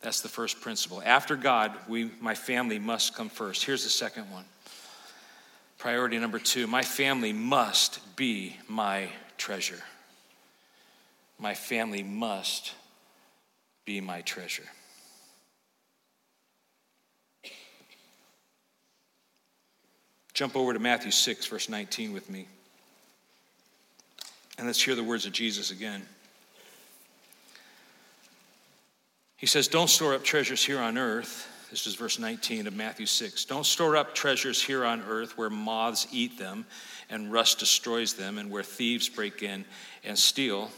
[0.00, 1.02] That's the first principle.
[1.04, 3.64] After God, we, my family must come first.
[3.64, 4.44] Here's the second one.
[5.78, 9.80] Priority number two my family must be my treasure.
[11.38, 12.72] My family must
[13.84, 14.68] be my treasure.
[20.38, 22.46] Jump over to Matthew 6, verse 19 with me.
[24.56, 26.00] And let's hear the words of Jesus again.
[29.36, 31.48] He says, Don't store up treasures here on earth.
[31.70, 33.46] This is verse 19 of Matthew 6.
[33.46, 36.66] Don't store up treasures here on earth where moths eat them
[37.10, 39.64] and rust destroys them and where thieves break in
[40.04, 40.70] and steal.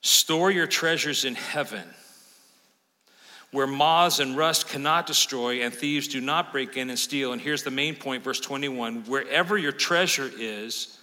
[0.00, 1.84] Store your treasures in heaven
[3.52, 7.32] where moths and rust cannot destroy and thieves do not break in and steal.
[7.32, 10.98] And here's the main point, verse 21 wherever your treasure is,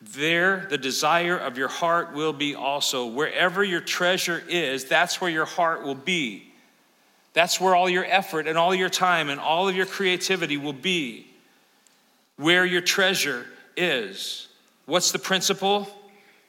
[0.00, 3.06] there the desire of your heart will be also.
[3.06, 6.52] Wherever your treasure is, that's where your heart will be.
[7.32, 10.72] That's where all your effort and all your time and all of your creativity will
[10.72, 11.26] be.
[12.36, 14.48] Where your treasure is.
[14.86, 15.88] What's the principle?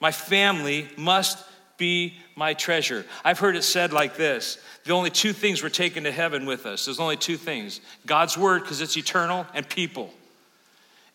[0.00, 1.38] My family must
[1.82, 3.04] be my treasure.
[3.24, 6.64] I've heard it said like this the only two things we're taking to heaven with
[6.64, 6.84] us.
[6.84, 10.14] There's only two things God's word, because it's eternal, and people.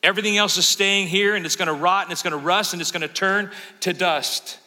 [0.04, 2.92] Everything else is staying here and it's to rot and it's to rust and it's
[2.92, 3.50] to turn
[3.80, 4.60] to dust.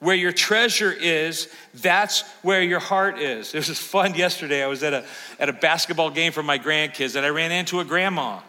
[0.00, 3.54] Where your treasure is, that's where your heart is.
[3.54, 4.64] It was fun yesterday.
[4.64, 5.04] I was at a,
[5.38, 8.40] at a basketball game for my grandkids and I ran into a grandma.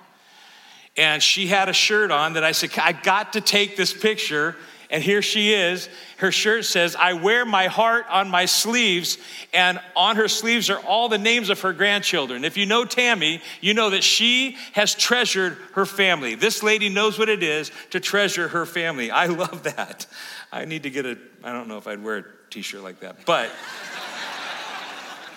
[0.97, 4.55] And she had a shirt on that I said, I got to take this picture
[4.91, 5.87] and here she is.
[6.17, 9.17] Her shirt says, I wear my heart on my sleeves.
[9.53, 12.43] And on her sleeves are all the names of her grandchildren.
[12.43, 16.35] If you know Tammy, you know that she has treasured her family.
[16.35, 19.09] This lady knows what it is to treasure her family.
[19.09, 20.07] I love that.
[20.51, 22.99] I need to get a, I don't know if I'd wear a t shirt like
[22.99, 23.49] that, but.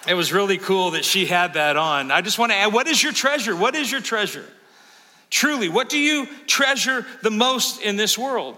[0.06, 2.10] it was really cool that she had that on.
[2.10, 3.56] I just want to add what is your treasure?
[3.56, 4.44] What is your treasure?
[5.30, 8.56] Truly, what do you treasure the most in this world?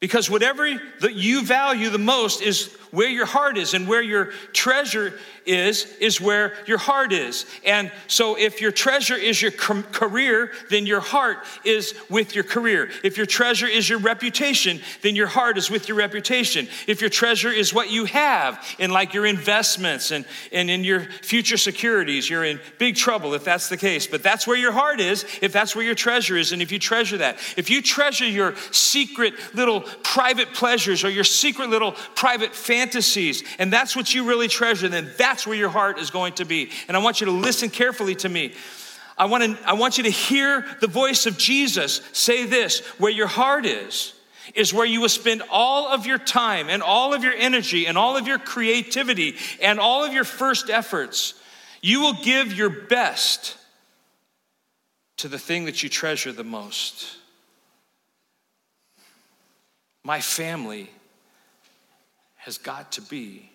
[0.00, 0.68] Because whatever
[1.00, 5.86] that you value the most is where your heart is, and where your treasure is,
[6.00, 7.46] is where your heart is.
[7.64, 12.90] And so, if your treasure is your career, then your heart is with your career.
[13.04, 16.68] If your treasure is your reputation, then your heart is with your reputation.
[16.86, 21.00] If your treasure is what you have in like your investments and, and in your
[21.00, 24.06] future securities, you're in big trouble if that's the case.
[24.06, 26.78] But that's where your heart is, if that's where your treasure is, and if you
[26.78, 27.38] treasure that.
[27.56, 33.72] If you treasure your secret little private pleasures or your secret little private fantasies, and
[33.72, 36.70] that's what you really treasure, then that's where your heart is going to be.
[36.88, 38.54] And I want you to listen carefully to me.
[39.18, 43.12] I want, to, I want you to hear the voice of Jesus say this where
[43.12, 44.12] your heart is,
[44.54, 47.96] is where you will spend all of your time and all of your energy and
[47.96, 51.34] all of your creativity and all of your first efforts.
[51.80, 53.56] You will give your best
[55.18, 57.16] to the thing that you treasure the most.
[60.06, 60.88] My family
[62.36, 63.50] has got to be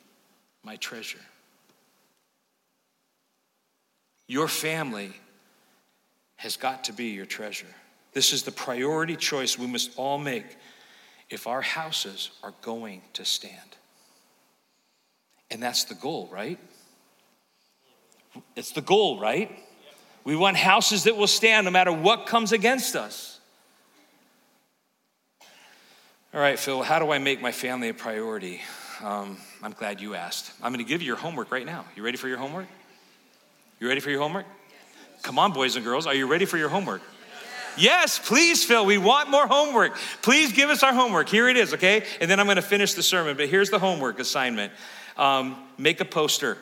[0.65, 1.21] my treasure.
[4.27, 5.13] Your family
[6.35, 7.73] has got to be your treasure.
[8.11, 10.57] This is the priority choice we must all make
[11.29, 13.77] if our houses are going to stand.
[15.51, 16.59] And that's the goal, right?
[18.57, 19.57] It's the goal, right?
[20.25, 23.39] We want houses that will stand no matter what comes against us.
[26.33, 28.61] All right, Phil, how do I make my family a priority?
[29.03, 30.53] Um, I'm glad you asked.
[30.63, 31.83] I'm going to give you your homework right now.
[31.93, 32.67] You ready for your homework?
[33.81, 34.45] You ready for your homework?
[35.23, 36.07] Come on, boys and girls.
[36.07, 37.01] Are you ready for your homework?
[37.77, 38.85] Yes, please, Phil.
[38.85, 39.97] We want more homework.
[40.21, 41.27] Please give us our homework.
[41.27, 42.05] Here it is, okay?
[42.21, 43.35] And then I'm going to finish the sermon.
[43.35, 44.71] But here's the homework assignment
[45.17, 46.57] um, make a poster.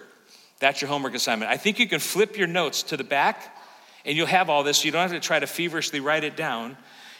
[0.57, 1.51] That's your homework assignment.
[1.51, 3.55] I think you can flip your notes to the back,
[4.03, 4.84] and you'll have all this.
[4.84, 6.76] You don't have to try to feverishly write it down.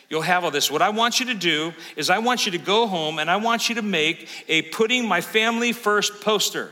[0.10, 0.72] You'll have all this.
[0.72, 3.38] What I want you to do is, I want you to go home and I
[3.38, 6.72] want you to make a putting my family first poster.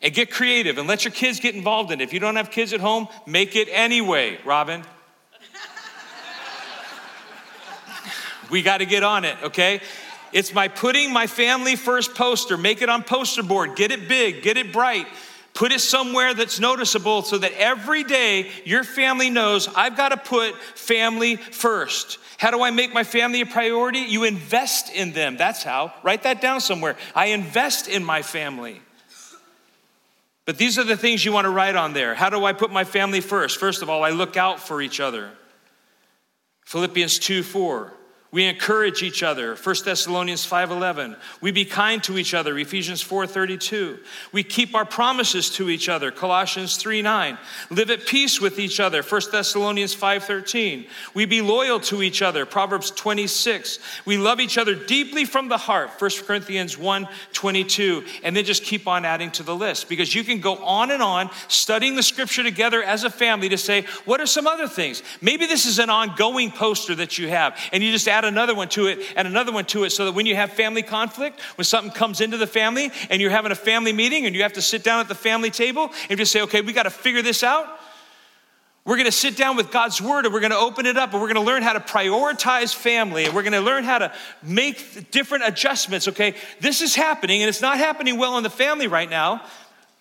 [0.00, 2.04] And get creative and let your kids get involved in it.
[2.04, 4.82] If you don't have kids at home, make it anyway, Robin.
[8.50, 9.80] we got to get on it, okay?
[10.32, 12.56] It's my putting my family first poster.
[12.56, 13.76] Make it on poster board.
[13.76, 15.06] Get it big, get it bright.
[15.54, 20.16] Put it somewhere that's noticeable so that every day your family knows I've got to
[20.16, 22.18] put family first.
[22.38, 24.00] How do I make my family a priority?
[24.00, 25.36] You invest in them.
[25.36, 25.92] That's how.
[26.02, 26.96] Write that down somewhere.
[27.14, 28.80] I invest in my family.
[30.44, 32.14] But these are the things you want to write on there.
[32.14, 33.60] How do I put my family first?
[33.60, 35.30] First of all, I look out for each other.
[36.64, 37.92] Philippians 2 4.
[38.32, 41.16] We encourage each other, 1 Thessalonians 5:11.
[41.42, 43.98] We be kind to each other, Ephesians 4:32.
[44.32, 47.36] We keep our promises to each other, Colossians 3:9.
[47.68, 50.86] Live at peace with each other, 1 Thessalonians 5:13.
[51.12, 53.78] We be loyal to each other, Proverbs 26.
[54.06, 58.02] We love each other deeply from the heart, 1 Corinthians 1:22.
[58.22, 61.02] And then just keep on adding to the list because you can go on and
[61.02, 65.02] on studying the scripture together as a family to say, what are some other things?
[65.20, 68.54] Maybe this is an ongoing poster that you have and you just add add another
[68.54, 71.40] one to it and another one to it so that when you have family conflict,
[71.56, 74.54] when something comes into the family and you're having a family meeting and you have
[74.54, 77.22] to sit down at the family table and just say, okay, we got to figure
[77.22, 77.78] this out.
[78.84, 81.12] We're going to sit down with God's word and we're going to open it up
[81.12, 83.98] and we're going to learn how to prioritize family and we're going to learn how
[83.98, 84.12] to
[84.42, 86.08] make different adjustments.
[86.08, 89.42] Okay, this is happening and it's not happening well in the family right now.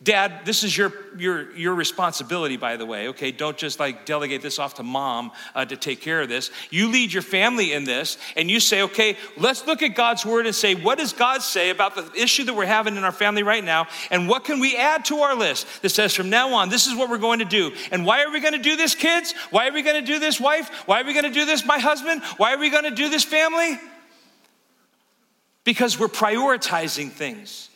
[0.03, 3.31] Dad, this is your, your, your responsibility, by the way, okay?
[3.31, 6.49] Don't just like delegate this off to mom uh, to take care of this.
[6.71, 10.47] You lead your family in this, and you say, okay, let's look at God's word
[10.47, 13.43] and say, what does God say about the issue that we're having in our family
[13.43, 13.85] right now?
[14.09, 16.95] And what can we add to our list that says, from now on, this is
[16.95, 17.71] what we're going to do?
[17.91, 19.35] And why are we going to do this, kids?
[19.51, 20.67] Why are we going to do this, wife?
[20.87, 22.23] Why are we going to do this, my husband?
[22.37, 23.77] Why are we going to do this, family?
[25.63, 27.67] Because we're prioritizing things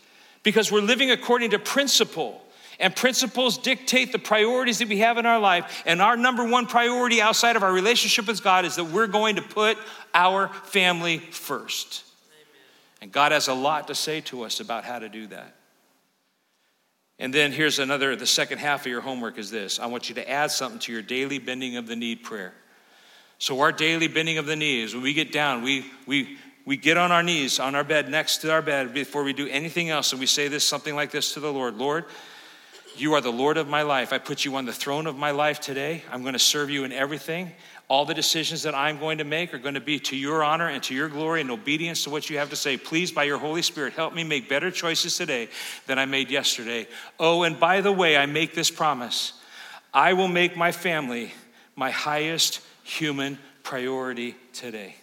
[0.46, 2.42] because we're living according to principle.
[2.80, 5.84] And principles dictate the priorities that we have in our life.
[5.86, 9.38] And our number one priority outside of our relationship with God is that we're going
[9.38, 9.78] to put
[10.14, 12.04] our family first.
[13.02, 15.56] And God has a lot to say to us about how to do that.
[17.18, 20.16] And then here's another, the second half of your homework is this I want you
[20.16, 22.54] to add something to your daily bending of the knee prayer.
[23.38, 26.98] So, our daily bending of the knees, when we get down, we, we, we get
[26.98, 30.12] on our knees on our bed next to our bed before we do anything else
[30.12, 32.06] and we say this something like this to the lord lord
[32.98, 34.14] you are the lord of my life.
[34.14, 36.04] I put you on the throne of my life today.
[36.12, 37.52] I'm going to serve you in everything.
[37.88, 40.70] All the decisions that i'm going to make are going to be to your honor
[40.70, 42.78] and to your glory and obedience to what you have to say.
[42.78, 45.50] Please by your holy spirit help me make better choices today
[45.86, 46.88] than i made yesterday.
[47.20, 49.34] Oh and by the way i make this promise.
[49.94, 51.32] I will make my family
[51.76, 54.96] my highest human priority today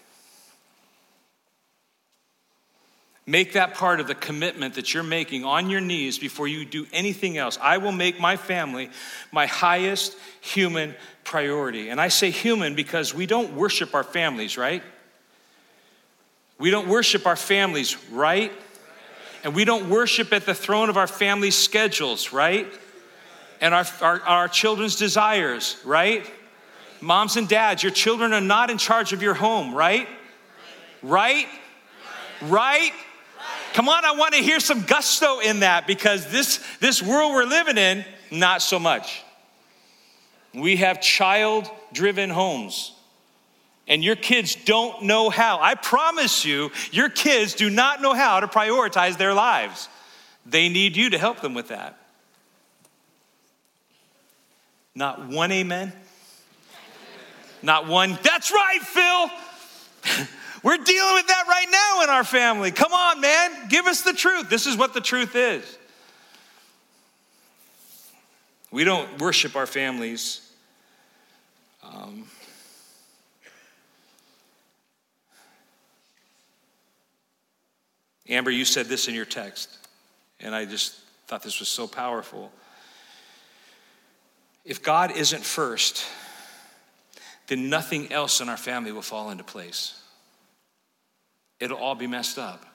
[3.24, 6.86] Make that part of the commitment that you're making on your knees before you do
[6.92, 7.56] anything else.
[7.62, 8.90] I will make my family
[9.30, 11.88] my highest human priority.
[11.88, 14.82] And I say human because we don't worship our families, right?
[16.58, 18.52] We don't worship our families, right?
[19.44, 22.66] And we don't worship at the throne of our family's schedules, right?
[23.60, 26.28] And our, our, our children's desires, right?
[27.00, 30.08] Moms and dads, your children are not in charge of your home, right?
[31.02, 31.46] Right?
[32.42, 32.92] Right?
[33.72, 37.44] Come on, I want to hear some gusto in that because this, this world we're
[37.44, 39.22] living in, not so much.
[40.54, 42.92] We have child driven homes.
[43.88, 45.58] And your kids don't know how.
[45.60, 49.88] I promise you, your kids do not know how to prioritize their lives.
[50.46, 51.98] They need you to help them with that.
[54.94, 55.92] Not one amen.
[57.62, 59.30] Not one, that's right, Phil.
[60.62, 62.70] We're dealing with that right now in our family.
[62.70, 63.68] Come on, man.
[63.68, 64.48] Give us the truth.
[64.48, 65.78] This is what the truth is.
[68.70, 70.48] We don't worship our families.
[71.82, 72.26] Um,
[78.28, 79.76] Amber, you said this in your text,
[80.40, 80.96] and I just
[81.26, 82.52] thought this was so powerful.
[84.64, 86.06] If God isn't first,
[87.48, 90.01] then nothing else in our family will fall into place
[91.62, 92.66] it'll all be messed up.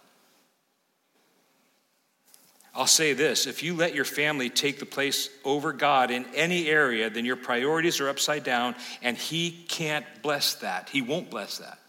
[2.73, 6.69] I'll say this if you let your family take the place over God in any
[6.69, 10.89] area, then your priorities are upside down, and He can't bless that.
[10.89, 11.79] He won't bless that.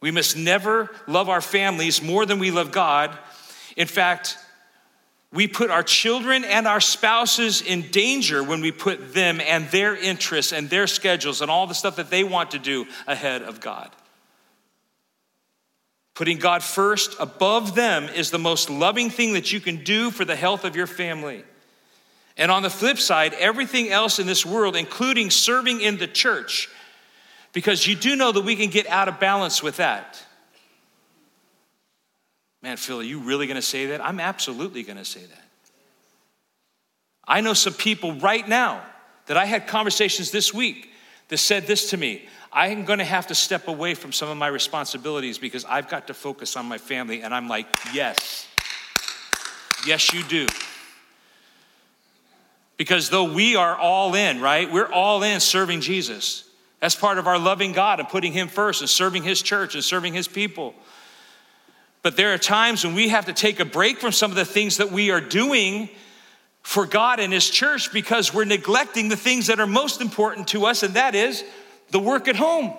[0.00, 3.16] We must never love our families more than we love God.
[3.76, 4.36] In fact,
[5.32, 9.96] we put our children and our spouses in danger when we put them and their
[9.96, 13.60] interests and their schedules and all the stuff that they want to do ahead of
[13.60, 13.90] God.
[16.14, 20.26] Putting God first above them is the most loving thing that you can do for
[20.26, 21.42] the health of your family.
[22.36, 26.68] And on the flip side, everything else in this world, including serving in the church,
[27.54, 30.22] because you do know that we can get out of balance with that.
[32.62, 34.04] Man, Phil, are you really going to say that?
[34.04, 35.44] I'm absolutely going to say that.
[37.26, 38.82] I know some people right now
[39.26, 40.90] that I had conversations this week
[41.28, 44.36] that said this to me I'm going to have to step away from some of
[44.36, 47.22] my responsibilities because I've got to focus on my family.
[47.22, 48.46] And I'm like, yes.
[49.86, 50.46] Yes, you do.
[52.76, 54.70] Because though we are all in, right?
[54.70, 56.44] We're all in serving Jesus.
[56.80, 59.82] That's part of our loving God and putting Him first and serving His church and
[59.82, 60.74] serving His people.
[62.02, 64.44] But there are times when we have to take a break from some of the
[64.44, 65.88] things that we are doing
[66.62, 70.66] for God and His church because we're neglecting the things that are most important to
[70.66, 71.44] us, and that is
[71.90, 72.74] the work at home.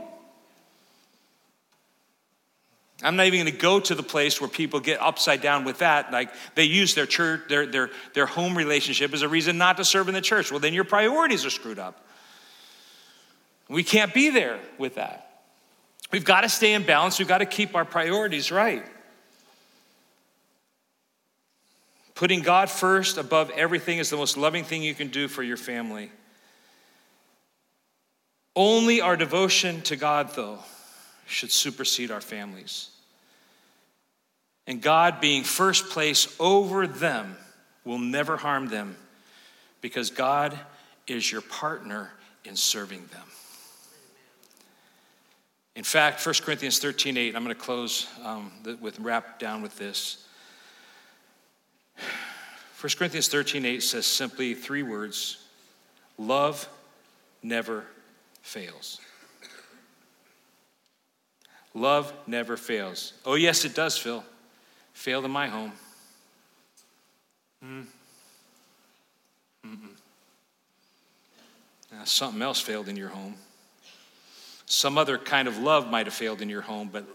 [3.02, 5.80] I'm not even going to go to the place where people get upside down with
[5.80, 6.12] that.
[6.14, 9.86] Like they use their church, their, their, their home relationship as a reason not to
[9.86, 10.52] serve in the church.
[10.52, 12.06] Well, then your priorities are screwed up.
[13.68, 15.42] We can't be there with that.
[16.12, 17.20] We've got to stay in balance.
[17.20, 18.86] We've got to keep our priorities right.
[22.24, 25.58] Putting God first above everything is the most loving thing you can do for your
[25.58, 26.10] family.
[28.56, 30.60] Only our devotion to God, though,
[31.28, 32.92] should supersede our families.
[34.68, 37.36] And God being first place over them
[37.84, 38.96] will never harm them
[39.82, 40.58] because God
[41.06, 42.10] is your partner
[42.46, 43.28] in serving them.
[45.76, 48.50] In fact, 1 Corinthians 13 8, I'm going to close um,
[48.80, 50.23] with wrap down with this.
[51.98, 55.46] 1 Corinthians 13 8 says simply three words
[56.18, 56.68] love
[57.42, 57.86] never
[58.42, 59.00] fails.
[61.74, 63.14] Love never fails.
[63.26, 64.24] Oh, yes, it does, Phil.
[64.94, 65.72] Failed in my home.
[67.66, 67.86] Mm.
[71.94, 73.36] Uh, something else failed in your home.
[74.66, 77.06] Some other kind of love might have failed in your home, but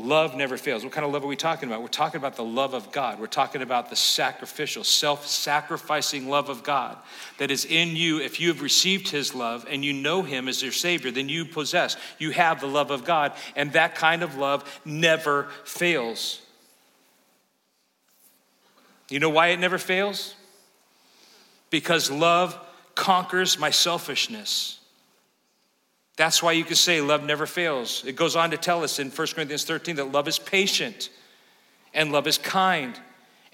[0.00, 0.82] Love never fails.
[0.82, 1.82] What kind of love are we talking about?
[1.82, 3.20] We're talking about the love of God.
[3.20, 6.96] We're talking about the sacrificial, self sacrificing love of God
[7.36, 8.18] that is in you.
[8.18, 11.44] If you have received His love and you know Him as your Savior, then you
[11.44, 13.32] possess, you have the love of God.
[13.54, 16.40] And that kind of love never fails.
[19.10, 20.34] You know why it never fails?
[21.68, 22.58] Because love
[22.94, 24.79] conquers my selfishness.
[26.20, 28.04] That's why you can say love never fails.
[28.04, 31.08] It goes on to tell us in 1 Corinthians 13 that love is patient
[31.94, 33.00] and love is kind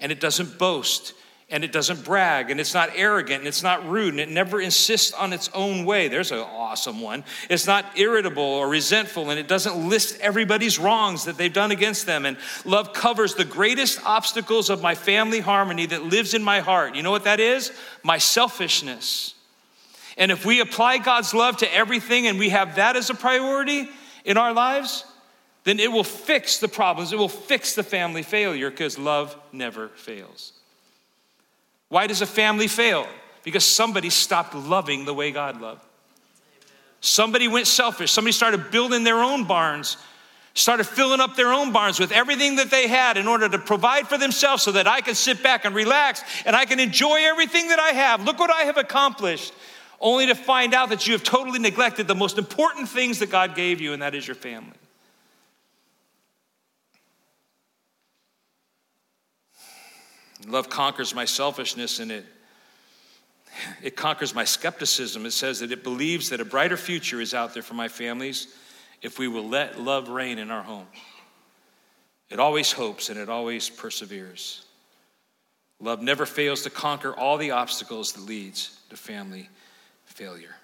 [0.01, 1.13] and it doesn't boast
[1.49, 4.59] and it doesn't brag and it's not arrogant and it's not rude and it never
[4.59, 6.09] insists on its own way.
[6.09, 7.23] There's an awesome one.
[7.49, 12.05] It's not irritable or resentful and it doesn't list everybody's wrongs that they've done against
[12.05, 12.25] them.
[12.25, 16.95] And love covers the greatest obstacles of my family harmony that lives in my heart.
[16.95, 17.71] You know what that is?
[18.03, 19.35] My selfishness.
[20.17, 23.87] And if we apply God's love to everything and we have that as a priority
[24.25, 25.05] in our lives,
[25.63, 27.13] then it will fix the problems.
[27.13, 30.53] It will fix the family failure because love never fails.
[31.89, 33.07] Why does a family fail?
[33.43, 35.81] Because somebody stopped loving the way God loved.
[36.99, 38.11] Somebody went selfish.
[38.11, 39.97] Somebody started building their own barns,
[40.55, 44.07] started filling up their own barns with everything that they had in order to provide
[44.07, 47.67] for themselves so that I can sit back and relax and I can enjoy everything
[47.67, 48.23] that I have.
[48.23, 49.53] Look what I have accomplished
[49.99, 53.55] only to find out that you have totally neglected the most important things that God
[53.55, 54.73] gave you, and that is your family.
[60.47, 62.25] Love conquers my selfishness and it,
[63.83, 65.25] it conquers my skepticism.
[65.25, 68.47] It says that it believes that a brighter future is out there for my families
[69.01, 70.87] if we will let love reign in our home.
[72.29, 74.63] It always hopes and it always perseveres.
[75.79, 79.49] Love never fails to conquer all the obstacles that leads to family
[80.17, 80.55] failure.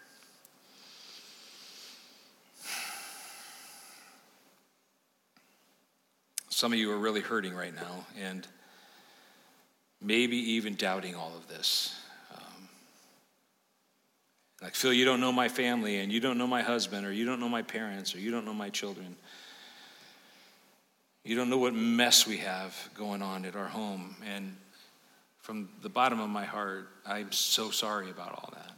[6.49, 8.47] Some of you are really hurting right now and
[10.01, 11.95] maybe even doubting all of this.
[12.33, 12.67] Um,
[14.59, 17.23] like, Phil, you don't know my family, and you don't know my husband, or you
[17.23, 19.15] don't know my parents, or you don't know my children.
[21.23, 24.15] You don't know what mess we have going on at our home.
[24.25, 24.57] And
[25.41, 28.72] from the bottom of my heart, I'm so sorry about all that.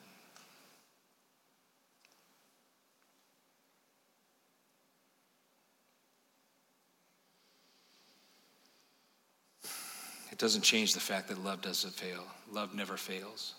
[10.36, 12.26] It doesn't change the fact that love doesn't fail.
[12.52, 13.54] Love never fails.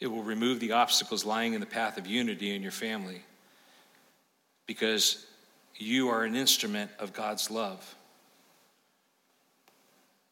[0.00, 3.22] It will remove the obstacles lying in the path of unity in your family.
[4.66, 5.26] because
[5.76, 7.94] you are an instrument of God's love.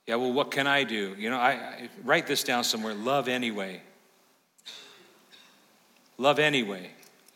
[0.06, 1.14] Yeah, well, what can I do?
[1.18, 3.80] You know, I, I write this down somewhere love anyway.
[6.18, 6.90] Love anyway.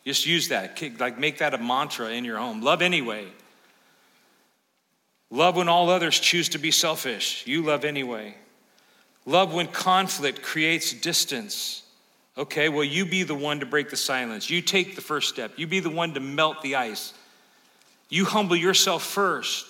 [0.05, 0.79] Just use that.
[0.99, 2.61] Like, make that a mantra in your home.
[2.61, 3.27] Love anyway.
[5.31, 7.45] Love when all others choose to be selfish.
[7.47, 8.35] You love anyway.
[9.25, 11.83] Love when conflict creates distance.
[12.37, 14.49] Okay, well, you be the one to break the silence.
[14.49, 15.53] You take the first step.
[15.57, 17.13] You be the one to melt the ice.
[18.09, 19.65] You humble yourself first.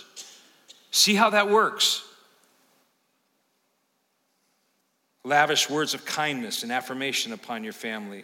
[0.92, 2.04] See how that works.
[5.24, 8.24] Lavish words of kindness and affirmation upon your family.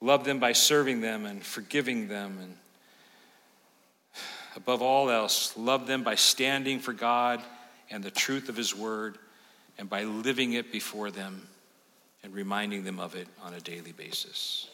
[0.00, 2.38] Love them by serving them and forgiving them.
[2.40, 2.56] And
[4.56, 7.42] above all else, love them by standing for God
[7.90, 9.18] and the truth of His word
[9.78, 11.46] and by living it before them
[12.22, 14.68] and reminding them of it on a daily basis.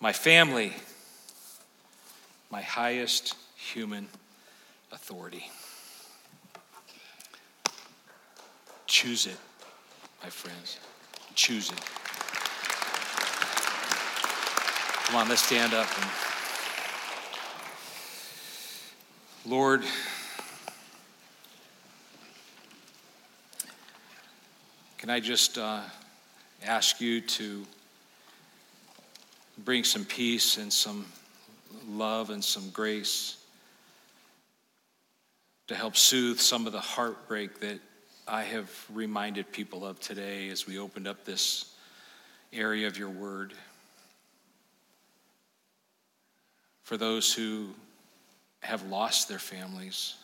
[0.00, 0.72] My family,
[2.50, 4.08] my highest human
[4.92, 5.50] authority.
[8.86, 9.38] Choose it,
[10.22, 10.78] my friends.
[11.34, 11.80] Choose it.
[15.06, 15.86] Come on, let's stand up.
[16.00, 16.33] And
[19.46, 19.84] Lord,
[24.96, 25.80] can I just uh,
[26.64, 27.66] ask you to
[29.58, 31.04] bring some peace and some
[31.86, 33.36] love and some grace
[35.66, 37.80] to help soothe some of the heartbreak that
[38.26, 41.74] I have reminded people of today as we opened up this
[42.52, 43.52] area of your word.
[46.84, 47.70] for those who
[48.64, 50.14] have lost their families.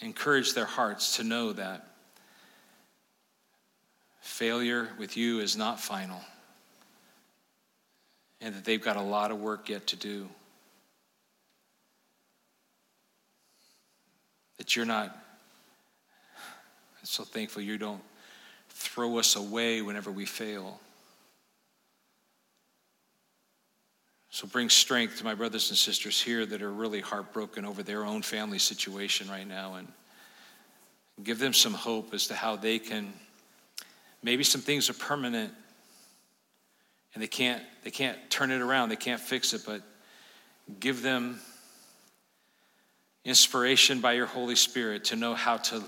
[0.00, 1.88] Encourage their hearts to know that
[4.20, 6.20] failure with you is not final
[8.40, 10.28] and that they've got a lot of work yet to do.
[14.58, 15.08] That you're not,
[17.00, 18.02] I'm so thankful you don't
[18.68, 20.78] throw us away whenever we fail.
[24.34, 28.04] So bring strength to my brothers and sisters here that are really heartbroken over their
[28.04, 29.86] own family situation right now and
[31.22, 33.12] give them some hope as to how they can
[34.24, 35.52] maybe some things are permanent
[37.14, 39.82] and they can't they can't turn it around, they can't fix it, but
[40.80, 41.38] give them
[43.24, 45.80] inspiration by your Holy Spirit to know how to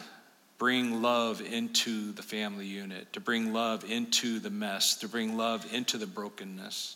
[0.56, 5.66] bring love into the family unit, to bring love into the mess, to bring love
[5.74, 6.95] into the brokenness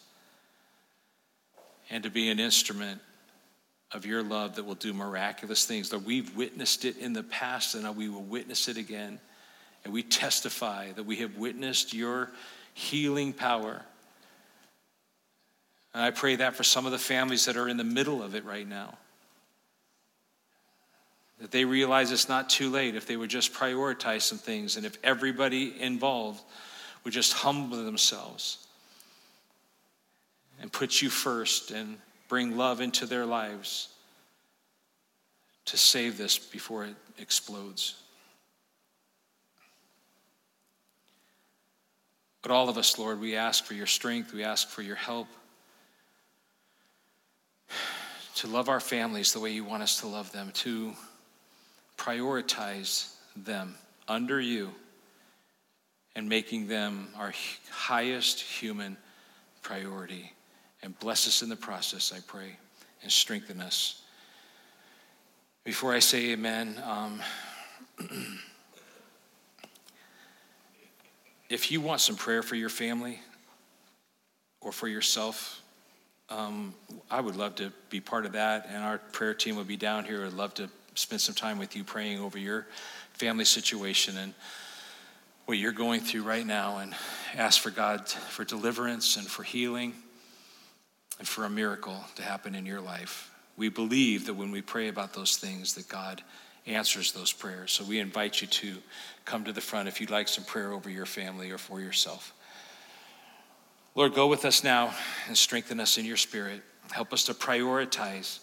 [1.90, 3.00] and to be an instrument
[3.92, 5.92] of your love that will do miraculous things.
[5.92, 9.18] Lord, we've witnessed it in the past and we will witness it again.
[9.84, 12.30] And we testify that we have witnessed your
[12.74, 13.82] healing power.
[15.92, 18.34] And I pray that for some of the families that are in the middle of
[18.34, 18.96] it right now.
[21.40, 24.86] That they realize it's not too late if they would just prioritize some things and
[24.86, 26.42] if everybody involved
[27.02, 28.66] would just humble themselves
[30.60, 31.96] and put you first and
[32.28, 33.88] bring love into their lives
[35.66, 37.96] to save this before it explodes.
[42.42, 45.28] But all of us, Lord, we ask for your strength, we ask for your help
[48.36, 50.92] to love our families the way you want us to love them, to
[51.98, 53.74] prioritize them
[54.08, 54.70] under you
[56.16, 57.34] and making them our
[57.70, 58.96] highest human
[59.62, 60.32] priority.
[60.82, 62.56] And bless us in the process, I pray,
[63.02, 64.02] and strengthen us.
[65.64, 67.20] Before I say amen, um,
[71.50, 73.20] if you want some prayer for your family
[74.62, 75.60] or for yourself,
[76.30, 76.74] um,
[77.10, 80.04] I would love to be part of that, and our prayer team would be down
[80.04, 80.24] here.
[80.24, 82.66] I'd love to spend some time with you praying over your
[83.12, 84.32] family situation and
[85.44, 86.94] what you're going through right now, and
[87.34, 89.92] ask for God for deliverance and for healing
[91.20, 93.30] and for a miracle to happen in your life.
[93.58, 96.22] We believe that when we pray about those things, that God
[96.66, 97.72] answers those prayers.
[97.72, 98.76] So we invite you to
[99.26, 102.32] come to the front if you'd like some prayer over your family or for yourself.
[103.94, 104.94] Lord, go with us now
[105.28, 106.62] and strengthen us in your spirit.
[106.90, 108.38] Help us to prioritize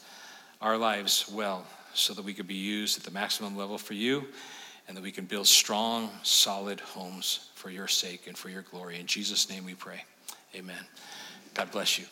[0.62, 1.66] our lives well
[1.96, 4.28] so that we could be used at the maximum level for you
[4.88, 9.00] and that we can build strong, solid homes for your sake and for your glory.
[9.00, 10.04] In Jesus' name we pray.
[10.56, 10.86] Amen.
[11.56, 12.06] God bless you.